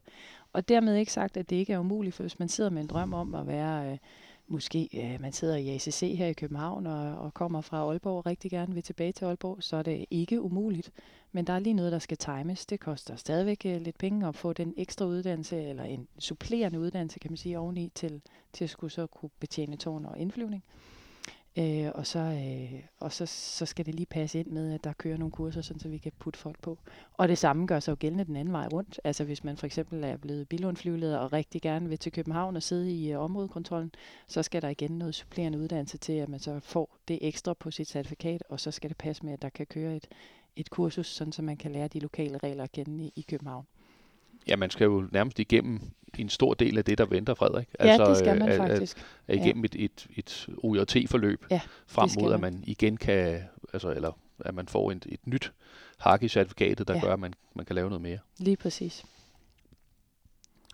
Og 0.53 0.68
dermed 0.68 0.96
ikke 0.96 1.12
sagt, 1.12 1.37
at 1.37 1.50
det 1.50 1.57
ikke 1.57 1.72
er 1.72 1.79
umuligt, 1.79 2.14
for 2.14 2.22
hvis 2.22 2.38
man 2.38 2.48
sidder 2.48 2.70
med 2.70 2.83
en 2.83 2.88
drøm 2.88 3.14
om 3.14 3.35
at 3.35 3.46
være... 3.46 3.92
Øh, 3.92 3.98
måske 4.50 4.88
øh, 4.94 5.20
man 5.20 5.32
sidder 5.32 5.56
i 5.56 5.74
ACC 5.74 6.14
her 6.18 6.26
i 6.26 6.32
København 6.32 6.86
og, 6.86 7.18
og 7.18 7.34
kommer 7.34 7.60
fra 7.60 7.76
Aalborg 7.76 8.18
og 8.18 8.26
rigtig 8.26 8.50
gerne 8.50 8.74
vil 8.74 8.82
tilbage 8.82 9.12
til 9.12 9.24
Aalborg, 9.24 9.56
så 9.60 9.76
er 9.76 9.82
det 9.82 10.04
ikke 10.10 10.40
umuligt. 10.40 10.90
Men 11.32 11.46
der 11.46 11.52
er 11.52 11.58
lige 11.58 11.74
noget, 11.74 11.92
der 11.92 11.98
skal 11.98 12.16
times. 12.16 12.66
Det 12.66 12.80
koster 12.80 13.16
stadigvæk 13.16 13.62
øh, 13.66 13.80
lidt 13.80 13.98
penge 13.98 14.28
at 14.28 14.34
få 14.34 14.52
den 14.52 14.74
ekstra 14.76 15.04
uddannelse, 15.04 15.62
eller 15.62 15.84
en 15.84 16.08
supplerende 16.18 16.80
uddannelse, 16.80 17.18
kan 17.18 17.30
man 17.30 17.36
sige, 17.36 17.58
oveni 17.58 17.92
til, 17.94 18.22
til 18.52 18.64
at 18.64 18.70
skulle 18.70 18.90
så 18.92 19.06
kunne 19.06 19.30
betjene 19.40 19.76
tårn 19.76 20.04
og 20.04 20.18
indflyvning. 20.18 20.64
Øh, 20.66 20.99
Øh, 21.58 21.90
og 21.94 22.06
så, 22.06 22.18
øh, 22.18 22.80
og 23.00 23.12
så, 23.12 23.26
så 23.26 23.66
skal 23.66 23.86
det 23.86 23.94
lige 23.94 24.06
passe 24.06 24.40
ind 24.40 24.46
med, 24.46 24.74
at 24.74 24.84
der 24.84 24.92
kører 24.92 25.16
nogle 25.16 25.32
kurser, 25.32 25.60
sådan, 25.62 25.80
så 25.80 25.88
vi 25.88 25.98
kan 25.98 26.12
putte 26.18 26.38
folk 26.38 26.60
på. 26.62 26.78
Og 27.12 27.28
det 27.28 27.38
samme 27.38 27.66
gør 27.66 27.80
sig 27.80 27.90
jo 27.90 27.96
gældende 28.00 28.24
den 28.24 28.36
anden 28.36 28.52
vej 28.52 28.68
rundt. 28.72 29.00
Altså 29.04 29.24
hvis 29.24 29.44
man 29.44 29.56
for 29.56 29.66
eksempel 29.66 30.04
er 30.04 30.16
blevet 30.16 30.48
bilundflyveleder 30.48 31.18
og 31.18 31.32
rigtig 31.32 31.62
gerne 31.62 31.88
vil 31.88 31.98
til 31.98 32.12
København 32.12 32.56
og 32.56 32.62
sidde 32.62 32.92
i 32.92 33.12
øh, 33.12 33.20
områdekontrollen, 33.20 33.92
så 34.26 34.42
skal 34.42 34.62
der 34.62 34.68
igen 34.68 34.90
noget 34.90 35.14
supplerende 35.14 35.58
uddannelse 35.58 35.98
til, 35.98 36.12
at 36.12 36.28
man 36.28 36.40
så 36.40 36.60
får 36.60 36.96
det 37.08 37.18
ekstra 37.20 37.54
på 37.54 37.70
sit 37.70 37.88
certifikat, 37.88 38.42
og 38.48 38.60
så 38.60 38.70
skal 38.70 38.90
det 38.90 38.96
passe 38.96 39.24
med, 39.24 39.32
at 39.32 39.42
der 39.42 39.48
kan 39.48 39.66
køre 39.66 39.96
et, 39.96 40.08
et 40.56 40.70
kursus, 40.70 41.06
sådan 41.06 41.32
så 41.32 41.42
man 41.42 41.56
kan 41.56 41.72
lære 41.72 41.88
de 41.88 42.00
lokale 42.00 42.38
regler 42.38 42.64
at 42.64 42.72
kende 42.72 43.04
i, 43.04 43.12
i 43.16 43.24
København. 43.28 43.66
Ja, 44.48 44.57
man 44.57 44.70
skal 44.70 44.85
jo 44.85 45.09
nærmest 45.12 45.38
igennem 45.38 45.81
en 46.18 46.29
stor 46.29 46.55
del 46.55 46.79
af 46.79 46.85
det, 46.85 46.98
der 46.98 47.07
venter 47.07 47.35
Frederik. 47.35 47.68
Ja, 47.81 47.96
det 47.98 48.16
skal 48.16 48.38
man 48.38 48.48
øh, 48.48 48.57
faktisk. 48.57 48.96
At, 48.96 49.05
at 49.38 49.44
igennem 49.44 49.64
et, 49.64 49.74
et, 49.79 50.07
et 50.16 50.48
OJT-forløb, 50.62 51.44
Ja, 51.50 51.61
frem 51.87 52.11
mod, 52.20 52.33
at 52.33 52.40
man. 52.40 52.64
igen 52.66 52.96
kan, 52.96 53.42
altså, 53.72 53.90
eller 53.92 54.12
at 54.40 54.55
man 54.55 54.68
får 54.68 54.90
et, 54.92 55.07
et 55.09 55.26
nyt 55.26 55.53
hak 55.98 56.22
i 56.22 56.29
certifikatet, 56.29 56.88
der 56.88 56.94
Ja. 56.94 57.00
gør, 57.00 57.12
at 57.12 57.20
man, 57.20 57.35
man 57.55 57.66
kan 57.66 57.74
lave 57.76 57.88
noget 57.88 58.03
mere. 58.03 58.18
Lige 58.38 58.57
præcis. 58.57 59.05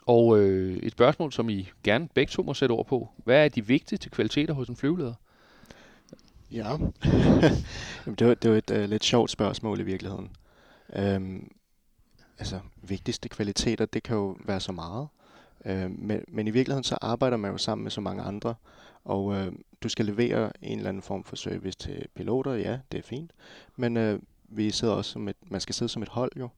Og 0.07 0.39
øh, 0.39 0.77
et 0.77 0.93
spørgsmål, 0.93 1.33
som 1.33 1.49
I 1.49 1.69
gerne 1.85 2.09
begge 2.15 2.31
to 2.31 2.43
må 2.43 2.55
sætte 2.55 2.73
ord 2.73 2.87
på. 2.87 3.09
Hvad 3.25 3.45
er 3.45 3.49
de 3.49 3.67
vigtigste 3.67 4.11
kvaliteter 4.11 4.55
hos 4.55 4.69
en 4.69 4.77
flyveleder? 4.77 5.15
Ja, 6.51 6.69
Jamen, 8.07 8.15
det 8.19 8.27
var, 8.27 8.35
det 8.35 8.51
var 8.51 8.57
et 8.57 8.71
uh, 8.71 8.91
lidt 8.91 9.05
sjovt 9.05 9.31
spørgsmål 9.31 9.81
i 9.81 9.83
virkeligheden. 9.83 10.31
Um, 11.17 11.51
altså, 12.39 12.61
vigtigste 12.83 13.29
kvaliteter, 13.29 13.87
det 13.87 14.03
kan 14.03 14.17
jo 14.17 14.37
være 14.45 14.61
så 14.61 14.73
meget. 14.73 15.09
Øh, 15.65 15.91
men, 15.91 16.25
men 16.29 16.47
i 16.47 16.51
virkeligheden 16.51 16.85
så 16.85 16.99
arbejder 17.01 17.37
man 17.37 17.51
jo 17.51 17.59
sammen 17.59 17.83
med 17.83 17.91
så 17.91 18.01
mange 18.01 18.23
andre, 18.23 18.55
og 19.05 19.35
øh, 19.35 19.53
du 19.83 19.89
skal 19.89 20.05
levere 20.05 20.53
en 20.63 20.79
eller 20.79 20.89
anden 20.89 21.03
form 21.03 21.25
for 21.25 21.37
service 21.37 21.79
til 21.79 22.07
piloter, 22.15 22.53
ja, 22.53 22.79
det 22.93 22.99
er 22.99 23.03
fint. 23.03 23.31
Men 23.77 23.97
øh, 23.97 24.21
vi 24.49 24.71
sidder 24.71 24.95
også 24.95 25.11
som 25.11 25.29
et, 25.29 25.37
man 25.43 25.61
skal 25.61 25.75
sidde 25.75 25.89
som 25.89 26.03
et 26.03 26.09
hold 26.09 26.33
jo. 26.37 26.49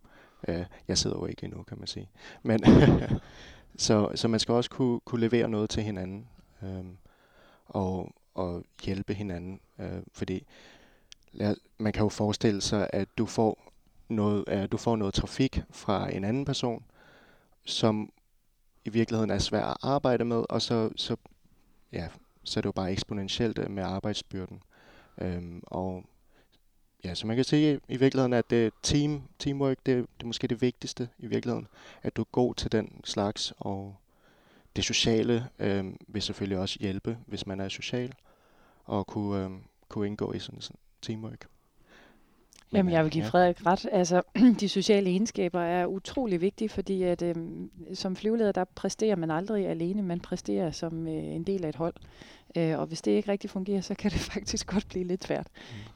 Øh, 0.48 0.64
jeg 0.88 0.98
sidder 0.98 1.16
jo 1.16 1.26
ikke 1.26 1.44
endnu, 1.44 1.62
kan 1.62 1.78
man 1.78 1.86
sige. 1.86 2.08
Men 2.42 2.64
så, 3.76 4.10
så 4.14 4.28
man 4.28 4.40
skal 4.40 4.54
også 4.54 4.70
kunne, 4.70 5.00
kunne 5.00 5.20
levere 5.20 5.48
noget 5.48 5.70
til 5.70 5.82
hinanden. 5.82 6.28
øh, 6.62 6.84
og, 7.68 8.14
og 8.34 8.64
hjælpe 8.84 9.14
hinanden. 9.14 9.60
Øh, 9.78 10.02
fordi 10.12 10.46
lad, 11.32 11.56
man 11.78 11.92
kan 11.92 12.02
jo 12.02 12.08
forestille 12.08 12.60
sig, 12.60 12.90
at 12.92 13.08
du 13.18 13.26
får 13.26 13.67
noget, 14.08 14.44
øh, 14.48 14.68
du 14.72 14.76
får 14.76 14.96
noget 14.96 15.14
trafik 15.14 15.62
fra 15.70 16.14
en 16.14 16.24
anden 16.24 16.44
person, 16.44 16.84
som 17.64 18.12
i 18.84 18.90
virkeligheden 18.90 19.30
er 19.30 19.38
svær 19.38 19.64
at 19.64 19.76
arbejde 19.82 20.24
med, 20.24 20.44
og 20.48 20.62
så, 20.62 20.90
så, 20.96 21.16
ja, 21.92 22.08
så 22.44 22.60
er 22.60 22.62
det 22.62 22.66
jo 22.66 22.72
bare 22.72 22.92
eksponentielt 22.92 23.58
øh, 23.58 23.70
med 23.70 23.82
arbejdsbyrden. 23.82 24.62
Øhm, 25.18 25.62
og 25.66 26.04
ja, 27.04 27.14
så 27.14 27.26
man 27.26 27.36
kan 27.36 27.44
sige 27.44 27.80
i 27.88 27.96
virkeligheden, 27.96 28.32
at 28.32 28.50
det 28.50 28.72
team, 28.82 29.22
teamwork, 29.38 29.76
det, 29.86 29.96
det 29.96 30.22
er 30.22 30.26
måske 30.26 30.48
det 30.48 30.62
vigtigste 30.62 31.08
i 31.18 31.26
virkeligheden, 31.26 31.66
at 32.02 32.16
du 32.16 32.22
er 32.22 32.28
god 32.32 32.54
til 32.54 32.72
den 32.72 33.00
slags, 33.04 33.52
og 33.58 33.96
det 34.76 34.84
sociale 34.84 35.48
øh, 35.58 35.84
vil 36.08 36.22
selvfølgelig 36.22 36.58
også 36.58 36.78
hjælpe, 36.80 37.18
hvis 37.26 37.46
man 37.46 37.60
er 37.60 37.68
social, 37.68 38.14
og 38.84 39.06
kunne, 39.06 39.44
øh, 39.44 39.50
kunne 39.88 40.06
indgå 40.06 40.32
i 40.32 40.38
sådan, 40.38 40.60
sådan 40.60 40.80
teamwork. 41.02 41.46
Men, 42.70 42.78
Jamen, 42.78 42.92
jeg 42.92 43.04
vil 43.04 43.08
øh, 43.08 43.12
give. 43.12 43.24
Frederik 43.24 43.66
ret. 43.66 43.86
Altså, 43.92 44.22
de 44.60 44.68
sociale 44.68 45.10
egenskaber 45.10 45.60
er 45.60 45.86
utrolig 45.86 46.40
vigtige, 46.40 46.68
fordi 46.68 47.02
at, 47.02 47.22
øhm, 47.22 47.70
som 47.94 48.16
flyveleder, 48.16 48.52
der 48.52 48.64
præsterer 48.64 49.16
man 49.16 49.30
aldrig 49.30 49.66
alene. 49.66 50.02
Man 50.02 50.20
præsterer 50.20 50.70
som 50.70 51.08
øh, 51.08 51.14
en 51.14 51.42
del 51.42 51.64
af 51.64 51.68
et 51.68 51.76
hold. 51.76 51.94
Øh, 52.56 52.78
og 52.78 52.86
hvis 52.86 53.02
det 53.02 53.10
ikke 53.10 53.32
rigtig 53.32 53.50
fungerer, 53.50 53.80
så 53.80 53.94
kan 53.94 54.10
det 54.10 54.20
faktisk 54.34 54.66
godt 54.66 54.88
blive 54.88 55.04
lidt 55.04 55.24
svært. 55.24 55.46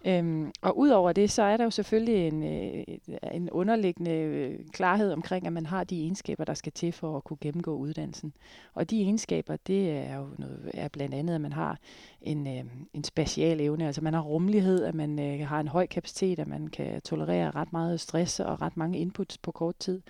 Mm. 0.04 0.10
Øhm, 0.10 0.52
og 0.62 0.78
udover 0.78 1.12
det, 1.12 1.30
så 1.30 1.42
er 1.42 1.56
der 1.56 1.64
jo 1.64 1.70
selvfølgelig 1.70 2.28
en, 2.28 2.42
øh, 2.42 2.84
en 3.32 3.50
underliggende 3.50 4.10
øh, 4.10 4.58
klarhed 4.72 5.12
omkring, 5.12 5.46
at 5.46 5.52
man 5.52 5.66
har 5.66 5.84
de 5.84 6.00
egenskaber, 6.00 6.44
der 6.44 6.54
skal 6.54 6.72
til 6.72 6.92
for 6.92 7.16
at 7.16 7.24
kunne 7.24 7.36
gennemgå 7.40 7.76
uddannelsen. 7.76 8.32
Og 8.74 8.90
de 8.90 9.02
egenskaber, 9.02 9.56
det 9.66 9.90
er 9.90 10.16
jo 10.16 10.26
noget, 10.38 10.70
er 10.74 10.88
blandt 10.88 11.14
andet, 11.14 11.34
at 11.34 11.40
man 11.40 11.52
har 11.52 11.78
en, 12.22 12.46
øh, 12.46 12.64
en 12.94 13.04
special 13.04 13.60
evne. 13.60 13.86
Altså 13.86 14.00
man 14.00 14.14
har 14.14 14.20
rummelighed, 14.20 14.84
at 14.84 14.94
man 14.94 15.18
øh, 15.18 15.46
har 15.48 15.60
en 15.60 15.68
høj 15.68 15.86
kapacitet, 15.86 16.38
at 16.38 16.48
man 16.48 16.66
kan 16.66 17.00
tolerere 17.02 17.50
ret 17.50 17.72
meget 17.72 18.00
stress 18.00 18.40
og 18.40 18.62
ret 18.62 18.76
mange 18.76 18.98
inputs 18.98 19.38
på 19.38 19.50
kort 19.50 19.76
tid. 19.76 20.02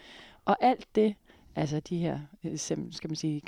Og 0.44 0.56
alt 0.60 0.86
det, 0.94 1.14
altså 1.56 1.80
de 1.80 1.98
her 1.98 2.18
øh, 2.44 2.58
skal 2.58 3.08
man 3.08 3.16
sige, 3.16 3.42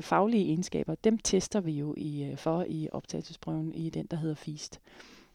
faglige 0.00 0.44
egenskaber, 0.44 0.94
dem 0.94 1.18
tester 1.18 1.60
vi 1.60 1.72
jo 1.72 1.94
i, 1.96 2.24
øh, 2.24 2.36
for 2.36 2.64
i 2.68 2.88
optagelsesprøven 2.92 3.74
i 3.74 3.90
den, 3.90 4.06
der 4.06 4.16
hedder 4.16 4.34
FIST. 4.34 4.80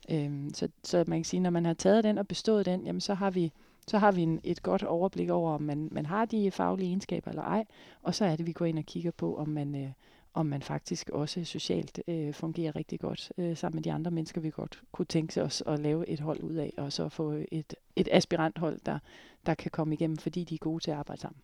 Øhm, 0.09 0.53
så, 0.53 0.69
så 0.83 1.03
man 1.07 1.19
kan 1.19 1.25
sige, 1.25 1.39
når 1.39 1.49
man 1.49 1.65
har 1.65 1.73
taget 1.73 2.03
den 2.03 2.17
og 2.17 2.27
bestået 2.27 2.65
den, 2.65 2.85
jamen 2.85 3.01
så 3.01 3.13
har 3.13 3.31
vi, 3.31 3.51
så 3.87 3.97
har 3.97 4.11
vi 4.11 4.21
en, 4.21 4.39
et 4.43 4.63
godt 4.63 4.83
overblik 4.83 5.29
over, 5.29 5.51
om 5.51 5.61
man, 5.61 5.87
man 5.91 6.05
har 6.05 6.25
de 6.25 6.51
faglige 6.51 6.87
egenskaber 6.87 7.29
eller 7.29 7.43
ej, 7.43 7.65
og 8.01 8.15
så 8.15 8.25
er 8.25 8.35
det, 8.35 8.47
vi 8.47 8.51
går 8.51 8.65
ind 8.65 8.79
og 8.79 8.85
kigger 8.85 9.11
på, 9.11 9.37
om 9.37 9.49
man, 9.49 9.75
øh, 9.75 9.89
om 10.33 10.45
man 10.45 10.61
faktisk 10.61 11.09
også 11.09 11.43
socialt 11.43 11.99
øh, 12.07 12.33
fungerer 12.33 12.75
rigtig 12.75 12.99
godt 12.99 13.31
øh, 13.37 13.57
sammen 13.57 13.77
med 13.77 13.83
de 13.83 13.91
andre 13.91 14.11
mennesker, 14.11 14.41
vi 14.41 14.49
godt 14.49 14.81
kunne 14.91 15.05
tænke 15.05 15.43
os 15.43 15.63
at 15.67 15.79
lave 15.79 16.07
et 16.09 16.19
hold 16.19 16.43
ud 16.43 16.55
af, 16.55 16.73
og 16.77 16.93
så 16.93 17.09
få 17.09 17.31
et, 17.51 17.75
et 17.95 18.07
aspiranthold, 18.11 18.79
der, 18.85 18.99
der 19.45 19.53
kan 19.53 19.71
komme 19.71 19.93
igennem, 19.93 20.17
fordi 20.17 20.43
de 20.43 20.55
er 20.55 20.59
gode 20.59 20.83
til 20.83 20.91
at 20.91 20.97
arbejde 20.97 21.21
sammen. 21.21 21.41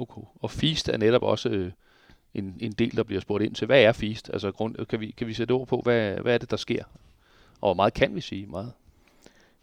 Okay. 0.00 0.20
Og 0.40 0.50
FIST 0.50 0.88
er 0.88 0.96
netop 0.96 1.22
også 1.22 1.48
øh, 1.48 1.72
en, 2.34 2.56
en 2.60 2.72
del, 2.72 2.96
der 2.96 3.02
bliver 3.02 3.20
spurgt 3.20 3.44
ind 3.44 3.54
til. 3.54 3.66
Hvad 3.66 3.82
er 3.82 3.92
FIST? 3.92 4.30
Altså, 4.32 4.52
grund, 4.52 4.86
kan, 4.86 5.00
vi, 5.00 5.10
kan 5.10 5.26
vi 5.26 5.34
sætte 5.34 5.52
ord 5.52 5.66
på, 5.66 5.80
hvad, 5.80 6.14
hvad 6.14 6.34
er 6.34 6.38
det, 6.38 6.50
der 6.50 6.56
sker? 6.56 6.84
Og 7.60 7.66
hvor 7.66 7.74
meget 7.74 7.94
kan 7.94 8.14
vi 8.14 8.20
sige? 8.20 8.46
Meget. 8.46 8.72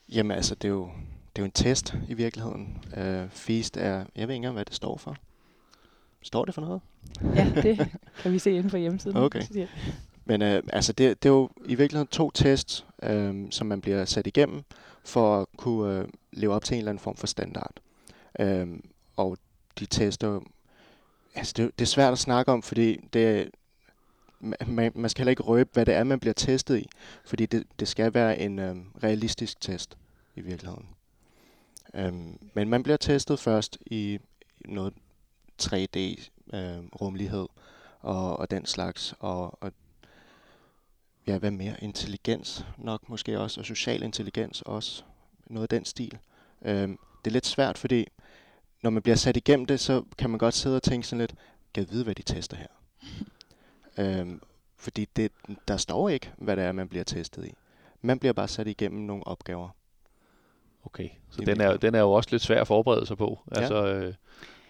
Jamen 0.10 0.32
altså, 0.32 0.56
det 0.56 0.68
er 0.68 0.72
jo, 0.72 0.90
det 1.36 1.42
er 1.42 1.44
jo 1.44 1.46
en 1.46 1.52
test 1.52 1.96
i 2.10 2.14
virkeligheden. 2.14 2.84
Uh, 2.98 3.30
FEAST 3.30 3.78
er, 3.78 3.92
jeg 3.92 4.06
ved 4.16 4.22
ikke 4.22 4.34
engang, 4.36 4.54
hvad 4.54 4.66
det 4.66 4.76
står 4.76 4.98
for. 4.98 5.16
Står 6.22 6.46
det 6.46 6.54
for 6.54 6.62
noget? 6.62 6.82
Ja, 7.36 7.52
det 7.64 7.92
kan 8.22 8.32
vi 8.32 8.40
se 8.40 8.52
inde 8.52 8.70
på 8.70 8.78
hjemmesiden. 8.78 9.18
Okay. 9.18 9.42
Men 10.26 10.42
øh, 10.42 10.64
altså 10.74 10.94
det, 10.94 11.24
det 11.24 11.30
er 11.30 11.34
jo 11.34 11.50
i 11.66 11.76
virkeligheden 11.76 12.08
to 12.08 12.32
tests, 12.32 12.86
øh, 13.04 13.36
som 13.50 13.68
man 13.68 13.82
bliver 13.82 14.06
sat 14.06 14.28
igennem 14.28 14.64
for 15.04 15.42
at 15.42 15.46
kunne 15.58 16.00
øh, 16.00 16.08
leve 16.32 16.54
op 16.54 16.64
til 16.64 16.76
en 16.76 16.80
eller 16.80 16.92
anden 16.92 17.04
form 17.04 17.16
for 17.16 17.28
standard. 17.28 17.72
Øh, 18.40 18.68
og 19.18 19.38
de 19.80 19.86
tester, 19.86 20.40
altså 21.36 21.54
det, 21.58 21.80
det 21.80 21.86
er 21.86 21.90
svært 21.90 22.12
at 22.12 22.20
snakke 22.20 22.52
om, 22.52 22.62
fordi 22.62 22.98
det, 23.14 23.52
man, 24.68 24.92
man 24.96 25.10
skal 25.10 25.22
heller 25.22 25.30
ikke 25.30 25.44
røbe, 25.44 25.70
hvad 25.74 25.86
det 25.86 25.94
er, 25.94 26.04
man 26.04 26.20
bliver 26.20 26.34
testet 26.34 26.78
i, 26.78 26.90
fordi 27.26 27.46
det, 27.46 27.64
det 27.80 27.88
skal 27.88 28.14
være 28.14 28.40
en 28.40 28.60
øhm, 28.60 28.86
realistisk 29.04 29.62
test 29.62 29.98
i 30.36 30.42
virkeligheden. 30.42 30.86
Øhm, 31.94 32.40
men 32.54 32.70
man 32.70 32.84
bliver 32.84 32.98
testet 32.98 33.40
først 33.40 33.78
i 33.86 34.20
noget 34.66 34.94
3D-rummelighed 35.64 37.40
øhm, 37.40 37.62
og, 38.00 38.40
og 38.40 38.52
den 38.52 38.66
slags, 38.66 39.16
og, 39.20 39.64
og 39.64 39.72
ja, 41.28 41.38
hvad 41.38 41.52
mere? 41.52 41.76
Intelligens 41.84 42.66
nok 42.78 43.10
måske 43.10 43.40
også, 43.40 43.60
og 43.60 43.66
social 43.66 44.04
intelligens 44.04 44.62
også. 44.62 45.04
Noget 45.48 45.64
af 45.64 45.70
den 45.70 45.86
stil. 45.86 46.18
Øhm, 46.62 47.00
det 47.26 47.32
er 47.32 47.34
lidt 47.34 47.46
svært, 47.46 47.78
fordi 47.78 48.08
når 48.82 48.90
man 48.90 49.02
bliver 49.02 49.16
sat 49.16 49.38
igennem 49.38 49.66
det, 49.66 49.80
så 49.80 50.04
kan 50.18 50.30
man 50.30 50.40
godt 50.40 50.54
sidde 50.54 50.76
og 50.76 50.84
tænke 50.84 51.08
sådan 51.08 51.20
lidt, 51.20 51.36
kan 51.74 51.84
jeg 51.84 51.92
vide, 51.92 52.04
hvad 52.04 52.16
de 52.16 52.22
tester 52.22 52.58
her? 52.58 52.68
øhm, 54.20 54.42
fordi 54.78 55.08
det, 55.16 55.32
der 55.68 55.78
står 55.78 56.10
ikke, 56.10 56.32
hvad 56.38 56.56
det 56.56 56.64
er, 56.64 56.72
man 56.72 56.90
bliver 56.90 57.04
testet 57.04 57.46
i. 57.46 57.54
Man 58.02 58.20
bliver 58.20 58.34
bare 58.34 58.48
sat 58.48 58.68
igennem 58.68 59.02
nogle 59.02 59.28
opgaver. 59.28 59.70
Okay. 60.86 61.10
Så 61.30 61.42
den 61.42 61.62
er, 61.62 61.78
den 61.78 61.96
er 61.96 62.00
jo 62.00 62.12
også 62.12 62.30
lidt 62.32 62.44
svær 62.44 62.62
at 62.62 62.68
forberede 62.68 63.06
sig 63.06 63.18
på. 63.18 63.40
Ja. 63.56 63.60
Altså, 63.60 63.88
øh, 63.88 64.14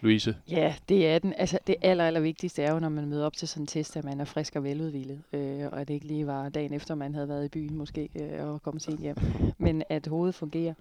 Louise, 0.00 0.36
Ja, 0.50 0.74
det 0.88 1.08
er 1.08 1.18
den. 1.18 1.34
Altså, 1.36 1.58
det 1.66 1.76
aller, 1.82 2.04
aller 2.06 2.20
vigtigste 2.20 2.62
er 2.62 2.72
jo, 2.72 2.78
når 2.78 2.88
man 2.88 3.08
møder 3.08 3.26
op 3.26 3.36
til 3.36 3.48
sådan 3.48 3.62
en 3.62 3.66
test, 3.66 3.96
at 3.96 4.04
man 4.04 4.20
er 4.20 4.24
frisk 4.24 4.56
og 4.56 4.64
veludvilet. 4.64 5.22
Øh, 5.32 5.66
og 5.72 5.80
at 5.80 5.88
det 5.88 5.94
ikke 5.94 6.06
lige 6.06 6.26
var 6.26 6.48
dagen 6.48 6.72
efter, 6.72 6.94
man 6.94 7.14
havde 7.14 7.28
været 7.28 7.44
i 7.44 7.48
byen 7.48 7.74
måske 7.74 8.08
øh, 8.20 8.48
og 8.48 8.62
kommet 8.62 8.82
sent 8.82 9.00
hjem. 9.00 9.16
Men 9.58 9.82
at 9.88 10.06
hovedet 10.06 10.34
fungerer. 10.34 10.74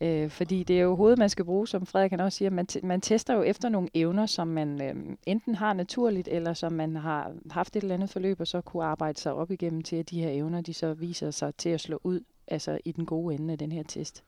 Øh, 0.00 0.30
fordi 0.30 0.62
det 0.62 0.78
er 0.78 0.82
jo 0.82 0.94
hovedet, 0.94 1.18
man 1.18 1.28
skal 1.28 1.44
bruge, 1.44 1.68
som 1.68 1.86
Frederik 1.86 2.10
kan 2.10 2.20
også 2.20 2.38
siger. 2.38 2.50
Man, 2.50 2.66
t- 2.72 2.86
man 2.86 3.00
tester 3.00 3.34
jo 3.34 3.42
efter 3.42 3.68
nogle 3.68 3.88
evner, 3.94 4.26
som 4.26 4.48
man 4.48 4.82
øh, 4.82 5.16
enten 5.26 5.54
har 5.54 5.72
naturligt, 5.72 6.28
eller 6.28 6.54
som 6.54 6.72
man 6.72 6.96
har 6.96 7.32
haft 7.50 7.76
et 7.76 7.82
eller 7.82 7.94
andet 7.94 8.10
forløb, 8.10 8.40
og 8.40 8.46
så 8.46 8.60
kunne 8.60 8.84
arbejde 8.84 9.20
sig 9.20 9.32
op 9.32 9.50
igennem 9.50 9.82
til, 9.82 9.96
at 9.96 10.10
de 10.10 10.20
her 10.20 10.30
evner, 10.30 10.60
de 10.60 10.74
så 10.74 10.94
viser 10.94 11.30
sig 11.30 11.54
til 11.54 11.68
at 11.68 11.80
slå 11.80 12.00
ud 12.04 12.20
altså 12.48 12.78
i 12.84 12.92
den 12.92 13.06
gode 13.06 13.34
ende 13.34 13.52
af 13.52 13.58
den 13.58 13.72
her 13.72 13.82
test. 13.82 14.24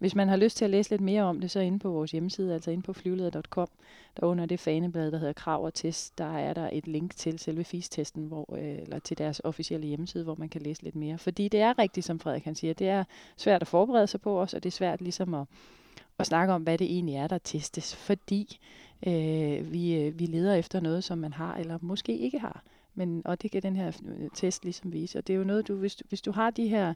Hvis 0.00 0.14
man 0.14 0.28
har 0.28 0.36
lyst 0.36 0.56
til 0.56 0.64
at 0.64 0.70
læse 0.70 0.90
lidt 0.90 1.00
mere 1.00 1.22
om 1.22 1.40
det, 1.40 1.50
så 1.50 1.60
inde 1.60 1.78
på 1.78 1.90
vores 1.90 2.10
hjemmeside, 2.10 2.54
altså 2.54 2.70
inde 2.70 2.82
på 2.82 2.92
flyvleder.com, 2.92 3.68
der 4.16 4.26
under 4.26 4.46
det 4.46 4.60
faneblad, 4.60 5.10
der 5.10 5.18
hedder 5.18 5.32
Krav 5.32 5.64
og 5.64 5.74
Test, 5.74 6.18
der 6.18 6.38
er 6.38 6.54
der 6.54 6.68
et 6.72 6.86
link 6.86 7.16
til 7.16 7.38
selve 7.38 7.64
FIS-testen, 7.64 8.24
hvor, 8.24 8.54
øh, 8.56 8.78
eller 8.82 8.98
til 8.98 9.18
deres 9.18 9.40
officielle 9.44 9.86
hjemmeside, 9.86 10.24
hvor 10.24 10.34
man 10.34 10.48
kan 10.48 10.62
læse 10.62 10.82
lidt 10.82 10.96
mere. 10.96 11.18
Fordi 11.18 11.48
det 11.48 11.60
er 11.60 11.78
rigtigt, 11.78 12.06
som 12.06 12.20
Frederik 12.20 12.44
han 12.44 12.54
siger, 12.54 12.74
det 12.74 12.88
er 12.88 13.04
svært 13.36 13.62
at 13.62 13.68
forberede 13.68 14.06
sig 14.06 14.20
på 14.20 14.40
os, 14.40 14.54
og 14.54 14.62
det 14.62 14.68
er 14.68 14.76
svært 14.76 15.00
ligesom 15.00 15.34
at, 15.34 15.46
at 16.18 16.26
snakke 16.26 16.52
om, 16.52 16.62
hvad 16.62 16.78
det 16.78 16.86
egentlig 16.86 17.14
er, 17.14 17.26
der 17.26 17.38
testes, 17.38 17.96
fordi 17.96 18.58
øh, 19.06 19.72
vi, 19.72 19.94
øh, 19.94 20.18
vi 20.18 20.26
leder 20.26 20.54
efter 20.54 20.80
noget, 20.80 21.04
som 21.04 21.18
man 21.18 21.32
har, 21.32 21.56
eller 21.56 21.78
måske 21.82 22.18
ikke 22.18 22.38
har. 22.38 22.62
Men, 22.94 23.22
og 23.24 23.42
det 23.42 23.50
kan 23.50 23.62
den 23.62 23.76
her 23.76 23.92
øh, 24.06 24.28
test 24.34 24.64
ligesom 24.64 24.92
vise. 24.92 25.18
Og 25.18 25.26
det 25.26 25.32
er 25.32 25.38
jo 25.38 25.44
noget, 25.44 25.68
du, 25.68 25.74
hvis, 25.74 25.96
du, 25.96 26.04
hvis 26.08 26.22
du 26.22 26.32
har 26.32 26.50
de 26.50 26.68
her 26.68 26.94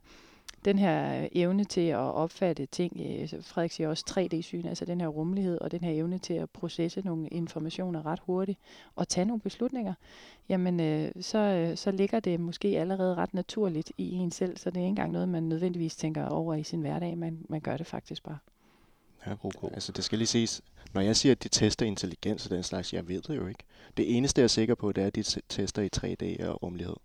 den 0.64 0.78
her 0.78 1.22
øh, 1.22 1.28
evne 1.32 1.64
til 1.64 1.80
at 1.80 1.96
opfatte 1.96 2.66
ting, 2.66 2.92
øh, 3.00 3.42
Frederik 3.42 3.72
siger 3.72 3.88
også 3.88 4.04
3D-syn, 4.10 4.66
altså 4.66 4.84
den 4.84 5.00
her 5.00 5.08
rummelighed 5.08 5.60
og 5.60 5.70
den 5.70 5.80
her 5.80 5.92
evne 5.92 6.18
til 6.18 6.34
at 6.34 6.50
processe 6.50 7.00
nogle 7.04 7.28
informationer 7.28 8.06
ret 8.06 8.20
hurtigt 8.26 8.58
og 8.96 9.08
tage 9.08 9.24
nogle 9.24 9.40
beslutninger, 9.40 9.94
jamen 10.48 10.80
øh, 10.80 11.12
så, 11.20 11.38
øh, 11.38 11.76
så 11.76 11.90
ligger 11.90 12.20
det 12.20 12.40
måske 12.40 12.68
allerede 12.68 13.14
ret 13.14 13.34
naturligt 13.34 13.92
i 13.98 14.12
en 14.12 14.30
selv, 14.30 14.56
så 14.56 14.70
det 14.70 14.76
er 14.76 14.80
ikke 14.80 14.88
engang 14.88 15.12
noget, 15.12 15.28
man 15.28 15.42
nødvendigvis 15.42 15.96
tænker 15.96 16.26
over 16.26 16.54
i 16.54 16.62
sin 16.62 16.80
hverdag, 16.80 17.18
man, 17.18 17.46
man 17.48 17.60
gør 17.60 17.76
det 17.76 17.86
faktisk 17.86 18.22
bare. 18.22 18.38
Ja. 19.26 19.32
Okay. 19.42 19.74
Altså 19.74 19.92
det 19.92 20.04
skal 20.04 20.18
lige 20.18 20.26
ses. 20.28 20.62
når 20.94 21.00
jeg 21.00 21.16
siger, 21.16 21.32
at 21.32 21.42
de 21.42 21.48
tester 21.48 21.86
intelligens 21.86 22.46
og 22.46 22.50
den 22.50 22.62
slags, 22.62 22.92
jeg 22.92 23.08
ved 23.08 23.22
det 23.22 23.36
jo 23.36 23.46
ikke. 23.46 23.64
Det 23.96 24.16
eneste, 24.16 24.40
jeg 24.40 24.44
er 24.44 24.48
sikker 24.48 24.74
på, 24.74 24.92
det 24.92 25.02
er, 25.02 25.06
at 25.06 25.14
de 25.14 25.22
tester 25.48 25.82
i 25.82 25.88
3D 25.96 26.48
og 26.48 26.62
rummelighed 26.62 26.96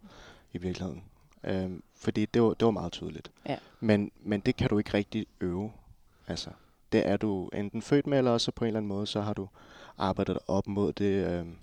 i 0.54 0.58
virkeligheden. 0.58 1.04
Øhm, 1.44 1.84
fordi 2.00 2.26
det 2.26 2.42
var, 2.42 2.54
det 2.54 2.66
var 2.66 2.72
meget 2.72 2.92
tydeligt. 2.92 3.32
Ja. 3.46 3.58
Men, 3.80 4.12
men 4.20 4.40
det 4.40 4.56
kan 4.56 4.70
du 4.70 4.78
ikke 4.78 4.94
rigtig 4.94 5.26
øve. 5.42 5.72
Altså, 6.28 6.50
det 6.92 7.08
er 7.08 7.18
du 7.18 7.48
enten 7.48 7.82
født 7.82 8.08
med, 8.08 8.18
eller 8.18 8.32
også 8.32 8.52
på 8.52 8.64
en 8.64 8.68
eller 8.68 8.78
anden 8.78 8.88
måde, 8.88 9.08
så 9.08 9.22
har 9.22 9.34
du 9.34 9.48
arbejdet 9.98 10.40
op 10.48 10.68
mod 10.68 10.94
det 10.94 11.28
øhm, 11.28 11.56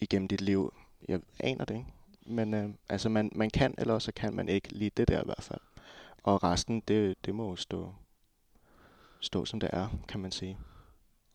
igennem 0.00 0.28
dit 0.28 0.40
liv. 0.40 0.74
Jeg 1.08 1.20
aner 1.40 1.64
det 1.64 1.74
ikke. 1.74 1.86
Men 2.26 2.54
øh, 2.54 2.70
altså, 2.88 3.08
man, 3.08 3.32
man 3.34 3.50
kan, 3.50 3.74
eller 3.78 3.94
også 3.94 4.12
kan 4.12 4.34
man 4.34 4.48
ikke 4.48 4.72
lige 4.72 4.90
det 4.96 5.08
der 5.08 5.20
i 5.20 5.24
hvert 5.24 5.42
fald. 5.42 5.60
Og 6.22 6.42
resten, 6.42 6.82
det, 6.88 7.16
det 7.26 7.34
må 7.34 7.50
jo 7.50 7.56
stå, 7.56 7.94
stå 9.20 9.44
som 9.44 9.60
det 9.60 9.70
er, 9.72 9.88
kan 10.08 10.20
man 10.20 10.32
sige. 10.32 10.58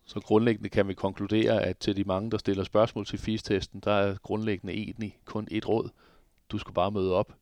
Så 0.04 0.20
grundlæggende 0.20 0.68
kan 0.68 0.88
vi 0.88 0.94
konkludere, 0.94 1.62
at 1.62 1.78
til 1.78 1.96
de 1.96 2.04
mange, 2.04 2.30
der 2.30 2.38
stiller 2.38 2.64
spørgsmål 2.64 3.06
til 3.06 3.18
FIS-testen, 3.18 3.80
der 3.80 3.92
er 3.92 4.16
grundlæggende 4.22 4.74
egentlig 4.74 5.18
kun 5.24 5.48
et 5.50 5.68
råd. 5.68 5.88
Du 6.48 6.58
skal 6.58 6.74
bare 6.74 6.90
møde 6.90 7.14
op, 7.14 7.32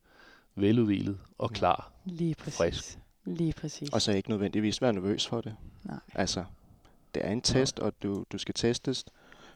veludvilet 0.54 1.18
og 1.38 1.50
klar. 1.50 1.92
Lige 2.04 2.34
præcis. 2.34 2.56
Frisk. 2.56 2.98
Lige 3.24 3.52
præcis. 3.52 3.88
Og 3.90 4.02
så 4.02 4.12
ikke 4.12 4.30
nødvendigvis 4.30 4.82
være 4.82 4.92
nervøs 4.92 5.26
for 5.26 5.40
det. 5.40 5.56
Nej. 5.84 5.98
Altså, 6.14 6.44
det 7.14 7.26
er 7.26 7.30
en 7.30 7.40
test, 7.42 7.78
og 7.78 7.92
du, 8.02 8.24
du 8.32 8.38
skal 8.38 8.54
testes 8.54 9.04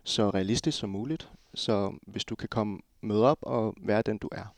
så 0.05 0.31
realistisk 0.31 0.79
som 0.79 0.91
muligt. 0.91 1.31
Så 1.55 1.99
hvis 2.07 2.25
du 2.25 2.35
kan 2.35 2.49
komme 2.49 2.79
møde 3.01 3.25
op 3.25 3.39
og 3.43 3.75
være 3.83 4.03
den, 4.03 4.19
du 4.19 4.29
er, 4.33 4.55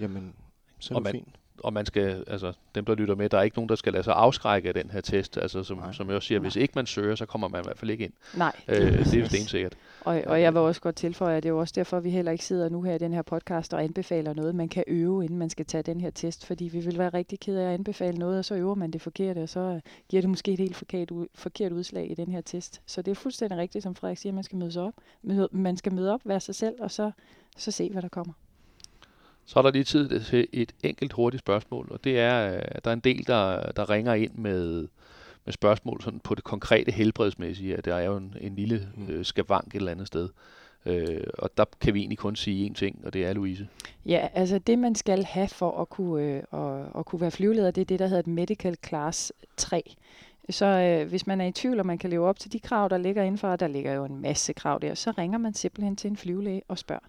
jamen, 0.00 0.34
så 0.78 0.94
er 0.94 0.98
Og 0.98 1.04
det 1.04 1.04
man- 1.04 1.12
fint. 1.24 1.36
Og 1.66 1.72
man 1.72 1.86
skal, 1.86 2.24
altså 2.26 2.52
dem, 2.74 2.84
der 2.84 2.94
lytter 2.94 3.14
med, 3.14 3.28
der 3.28 3.38
er 3.38 3.42
ikke 3.42 3.56
nogen, 3.58 3.68
der 3.68 3.74
skal 3.74 3.92
lade 3.92 4.04
sig 4.04 4.14
afskrække 4.14 4.68
af 4.68 4.74
den 4.74 4.90
her 4.90 5.00
test. 5.00 5.38
Altså 5.38 5.62
som, 5.62 5.76
Nej. 5.78 5.92
som 5.92 6.08
jeg 6.08 6.16
også 6.16 6.26
siger, 6.26 6.38
Nej. 6.38 6.44
hvis 6.44 6.56
ikke 6.56 6.72
man 6.76 6.86
søger, 6.86 7.14
så 7.14 7.26
kommer 7.26 7.48
man 7.48 7.60
i 7.60 7.64
hvert 7.64 7.78
fald 7.78 7.90
ikke 7.90 8.04
ind. 8.04 8.12
Nej, 8.36 8.52
Øh, 8.68 8.76
det 8.76 8.94
er 8.94 8.98
præcis. 8.98 9.26
stensikkert. 9.26 9.76
Og, 10.00 10.22
og 10.26 10.40
jeg 10.40 10.54
vil 10.54 10.60
også 10.60 10.80
godt 10.80 10.96
tilføje, 10.96 11.36
at 11.36 11.42
det 11.42 11.48
er 11.48 11.52
jo 11.52 11.58
også 11.60 11.72
derfor, 11.76 11.96
at 11.96 12.04
vi 12.04 12.10
heller 12.10 12.32
ikke 12.32 12.44
sidder 12.44 12.68
nu 12.68 12.82
her 12.82 12.94
i 12.94 12.98
den 12.98 13.12
her 13.12 13.22
podcast 13.22 13.74
og 13.74 13.84
anbefaler 13.84 14.34
noget, 14.34 14.54
man 14.54 14.68
kan 14.68 14.84
øve, 14.86 15.24
inden 15.24 15.38
man 15.38 15.50
skal 15.50 15.66
tage 15.66 15.82
den 15.82 16.00
her 16.00 16.10
test. 16.10 16.46
Fordi 16.46 16.64
vi 16.64 16.80
vil 16.80 16.98
være 16.98 17.08
rigtig 17.08 17.40
ked 17.40 17.56
af 17.56 17.68
at 17.68 17.74
anbefale 17.74 18.18
noget, 18.18 18.38
og 18.38 18.44
så 18.44 18.54
øver 18.54 18.74
man 18.74 18.90
det 18.90 19.02
forkerte, 19.02 19.42
og 19.42 19.48
så 19.48 19.80
giver 20.08 20.20
det 20.20 20.30
måske 20.30 20.52
et 20.52 20.58
helt 20.58 20.76
forkert, 20.76 21.12
forkert 21.34 21.72
udslag 21.72 22.10
i 22.10 22.14
den 22.14 22.32
her 22.32 22.40
test. 22.40 22.80
Så 22.86 23.02
det 23.02 23.10
er 23.10 23.14
fuldstændig 23.14 23.58
rigtigt, 23.58 23.82
som 23.82 23.94
Frederik 23.94 24.18
siger, 24.18 24.30
at 24.30 24.34
man 24.34 24.44
skal 24.44 24.58
møde 24.58 24.72
sig 24.72 24.82
op. 24.82 24.94
Møde, 25.22 25.48
man 25.52 25.76
skal 25.76 25.92
møde 25.94 26.12
op, 26.14 26.20
være 26.24 26.40
sig 26.40 26.54
selv, 26.54 26.74
og 26.80 26.90
så, 26.90 27.10
så 27.56 27.70
se, 27.70 27.90
hvad 27.92 28.02
der 28.02 28.08
kommer. 28.08 28.32
Så 29.46 29.58
er 29.58 29.62
der 29.62 29.70
lige 29.70 29.84
tid 29.84 30.20
til 30.20 30.48
et 30.52 30.72
enkelt 30.82 31.12
hurtigt 31.12 31.40
spørgsmål, 31.40 31.88
og 31.90 32.04
det 32.04 32.18
er, 32.20 32.52
øh, 32.52 32.62
at 32.64 32.84
der 32.84 32.90
er 32.90 32.94
en 32.94 33.00
del, 33.00 33.26
der, 33.26 33.72
der 33.72 33.90
ringer 33.90 34.14
ind 34.14 34.34
med, 34.34 34.88
med 35.44 35.52
spørgsmål 35.52 36.02
sådan 36.02 36.20
på 36.20 36.34
det 36.34 36.44
konkrete 36.44 36.92
helbredsmæssige, 36.92 37.76
at 37.76 37.84
der 37.84 37.94
er 37.94 38.04
jo 38.04 38.16
en, 38.16 38.34
en 38.40 38.56
lille 38.56 38.88
Mm. 38.96 39.08
øh, 39.10 39.24
skavank 39.24 39.66
et 39.66 39.74
eller 39.74 39.92
andet 39.92 40.06
sted. 40.06 40.28
Øh, 40.86 41.20
og 41.38 41.50
der 41.56 41.64
kan 41.80 41.94
vi 41.94 42.00
egentlig 42.00 42.18
kun 42.18 42.36
sige 42.36 42.70
én 42.70 42.74
ting, 42.74 43.00
og 43.04 43.12
det 43.12 43.24
er 43.26 43.32
Louise. 43.32 43.68
Ja, 44.06 44.28
altså 44.34 44.58
det 44.58 44.78
man 44.78 44.94
skal 44.94 45.24
have 45.24 45.48
for 45.48 45.80
at 45.80 45.88
kunne, 45.88 46.22
øh, 46.24 46.42
at, 46.52 46.98
at 46.98 47.06
kunne 47.06 47.20
være 47.20 47.30
flyveleder, 47.30 47.70
det 47.70 47.80
er 47.80 47.84
det, 47.84 47.98
der 47.98 48.06
hedder 48.06 48.20
et 48.20 48.26
Medical 48.26 48.76
Class 48.86 49.32
3. 49.56 49.94
Så 50.50 50.66
øh, 50.66 51.08
hvis 51.08 51.26
man 51.26 51.40
er 51.40 51.46
i 51.46 51.52
tvivl, 51.52 51.80
om 51.80 51.86
man 51.86 51.98
kan 51.98 52.10
leve 52.10 52.26
op 52.28 52.38
til 52.38 52.52
de 52.52 52.60
krav, 52.60 52.88
der 52.88 52.98
ligger 52.98 53.22
indenfor, 53.22 53.48
og 53.48 53.60
der 53.60 53.68
ligger 53.68 53.92
jo 53.92 54.04
en 54.04 54.20
masse 54.22 54.52
krav 54.52 54.78
der, 54.82 54.94
så 54.94 55.10
ringer 55.10 55.38
man 55.38 55.54
simpelthen 55.54 55.96
til 55.96 56.10
en 56.10 56.16
flyvelæge 56.16 56.62
og 56.68 56.78
spørger. 56.78 57.06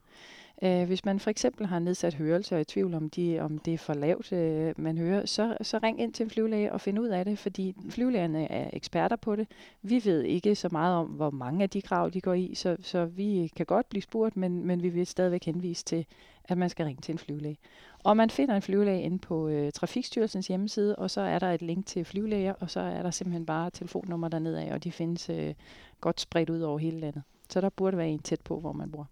Øh, 0.61 0.87
hvis 0.87 1.05
man 1.05 1.19
for 1.19 1.29
eksempel 1.29 1.65
har 1.65 1.79
nedsat 1.79 2.13
hørelse 2.13 2.55
og 2.55 2.57
er 2.57 2.61
i 2.61 2.65
tvivl 2.65 2.93
om, 2.93 3.09
de, 3.09 3.39
om 3.39 3.57
det 3.57 3.73
er 3.73 3.77
for 3.77 3.93
lavt, 3.93 4.31
øh, 4.31 4.73
man 4.77 4.97
hører, 4.97 5.25
så, 5.25 5.57
så 5.61 5.79
ring 5.83 6.01
ind 6.01 6.13
til 6.13 6.23
en 6.23 6.29
flyvelæge 6.29 6.73
og 6.73 6.81
find 6.81 6.99
ud 6.99 7.07
af 7.07 7.25
det, 7.25 7.39
fordi 7.39 7.75
flyvelægerne 7.89 8.51
er 8.51 8.69
eksperter 8.73 9.15
på 9.15 9.35
det. 9.35 9.47
Vi 9.81 10.01
ved 10.05 10.21
ikke 10.21 10.55
så 10.55 10.69
meget 10.71 10.95
om, 10.95 11.07
hvor 11.07 11.29
mange 11.29 11.63
af 11.63 11.69
de 11.69 11.81
krav, 11.81 12.09
de 12.09 12.21
går 12.21 12.33
i, 12.33 12.55
så, 12.55 12.77
så 12.81 13.05
vi 13.05 13.51
kan 13.55 13.65
godt 13.65 13.89
blive 13.89 14.01
spurgt, 14.01 14.37
men, 14.37 14.65
men 14.65 14.83
vi 14.83 14.89
vil 14.89 15.07
stadigvæk 15.07 15.45
henvise 15.45 15.85
til, 15.85 16.05
at 16.45 16.57
man 16.57 16.69
skal 16.69 16.85
ringe 16.85 17.01
til 17.01 17.11
en 17.11 17.17
flyvelæge. 17.17 17.57
Og 18.03 18.17
man 18.17 18.29
finder 18.29 18.55
en 18.55 18.61
flyvelæge 18.61 19.01
inde 19.01 19.19
på 19.19 19.47
øh, 19.47 19.71
Trafikstyrelsens 19.71 20.47
hjemmeside, 20.47 20.95
og 20.95 21.11
så 21.11 21.21
er 21.21 21.39
der 21.39 21.51
et 21.51 21.61
link 21.61 21.85
til 21.85 22.05
flyvelæger, 22.05 22.53
og 22.53 22.69
så 22.69 22.79
er 22.79 23.03
der 23.03 23.11
simpelthen 23.11 23.45
bare 23.45 23.69
telefonnummer 23.69 24.27
dernede 24.27 24.61
af, 24.61 24.73
og 24.73 24.83
de 24.83 24.91
findes 24.91 25.29
øh, 25.29 25.53
godt 26.01 26.21
spredt 26.21 26.49
ud 26.49 26.61
over 26.61 26.77
hele 26.77 26.99
landet. 26.99 27.23
Så 27.49 27.61
der 27.61 27.69
burde 27.69 27.97
være 27.97 28.09
en 28.09 28.19
tæt 28.19 28.41
på, 28.41 28.59
hvor 28.59 28.71
man 28.71 28.91
bor. 28.91 29.07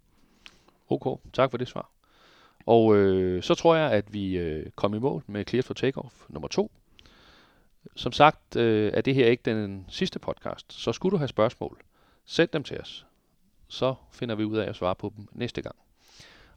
Ok, 0.89 1.19
tak 1.33 1.51
for 1.51 1.57
det 1.57 1.67
svar. 1.67 1.89
Og 2.65 2.95
øh, 2.95 3.43
så 3.43 3.55
tror 3.55 3.75
jeg, 3.75 3.91
at 3.91 4.13
vi 4.13 4.37
øh, 4.37 4.69
kom 4.75 4.93
i 4.93 4.99
mål 4.99 5.23
med 5.27 5.45
Clear 5.47 5.61
for 5.61 5.73
Takeoff 5.73 6.15
nummer 6.29 6.47
to. 6.47 6.71
Som 7.95 8.11
sagt 8.11 8.55
øh, 8.55 8.91
er 8.93 9.01
det 9.01 9.15
her 9.15 9.27
ikke 9.27 9.43
den 9.45 9.85
sidste 9.89 10.19
podcast, 10.19 10.73
så 10.73 10.93
skulle 10.93 11.11
du 11.11 11.17
have 11.17 11.27
spørgsmål, 11.27 11.81
send 12.25 12.49
dem 12.49 12.63
til 12.63 12.81
os. 12.81 13.05
Så 13.67 13.95
finder 14.11 14.35
vi 14.35 14.43
ud 14.43 14.57
af 14.57 14.69
at 14.69 14.75
svare 14.75 14.95
på 14.95 15.13
dem 15.17 15.27
næste 15.31 15.61
gang. 15.61 15.75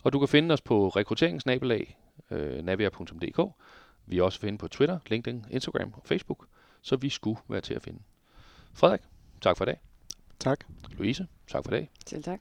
Og 0.03 0.12
du 0.12 0.19
kan 0.19 0.29
finde 0.29 0.53
os 0.53 0.61
på 0.61 0.88
rekrutteringsnabelag, 0.88 1.99
øh, 2.31 2.64
navia.dk. 2.64 3.55
Vi 4.07 4.19
er 4.19 4.23
også 4.23 4.41
finde 4.41 4.59
på 4.59 4.69
Twitter, 4.69 4.99
LinkedIn, 5.07 5.45
Instagram 5.51 5.93
og 5.97 6.03
Facebook, 6.05 6.47
så 6.83 6.97
vi 6.97 7.09
skulle 7.09 7.41
være 7.49 7.61
til 7.61 7.75
at 7.75 7.83
finde. 7.83 7.99
Frederik, 8.73 9.01
tak 9.41 9.57
for 9.57 9.64
i 9.64 9.67
dag. 9.67 9.81
Tak. 10.38 10.64
Louise, 10.91 11.27
tak 11.49 11.64
for 11.64 11.73
i 11.73 11.75
dag. 11.75 11.91
Selv 12.07 12.23
tak. 12.23 12.41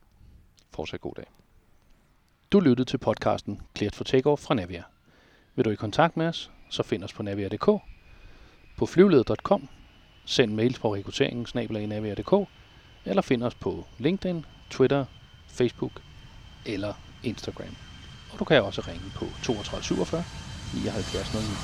Fortsat 0.71 1.01
god 1.01 1.13
dag. 1.13 1.36
Du 2.51 2.59
lyttede 2.59 2.89
til 2.89 2.97
podcasten 2.97 3.61
Klædt 3.73 3.95
for 3.95 4.03
Takeoff 4.03 4.43
fra 4.43 4.55
Navia. 4.55 4.83
Vil 5.55 5.65
du 5.65 5.69
i 5.69 5.75
kontakt 5.75 6.17
med 6.17 6.27
os, 6.27 6.51
så 6.69 6.83
find 6.83 7.03
os 7.03 7.13
på 7.13 7.23
navia.dk, 7.23 7.65
på 8.75 8.85
flyvleder.com, 8.85 9.69
send 10.25 10.53
mails 10.53 10.79
på 10.79 10.95
rekrutteringen 10.95 11.91
eller 13.05 13.21
find 13.21 13.43
os 13.43 13.55
på 13.55 13.87
LinkedIn, 13.97 14.45
Twitter, 14.69 15.05
Facebook 15.47 16.01
eller 16.65 16.93
Instagram. 17.23 17.77
Og 18.29 18.39
du 18.39 18.45
kan 18.45 18.63
også 18.63 18.81
ringe 18.81 19.11
på 19.11 19.35
32 19.41 19.83
47 19.83 20.23
79 20.71 21.33
09. 21.33 21.63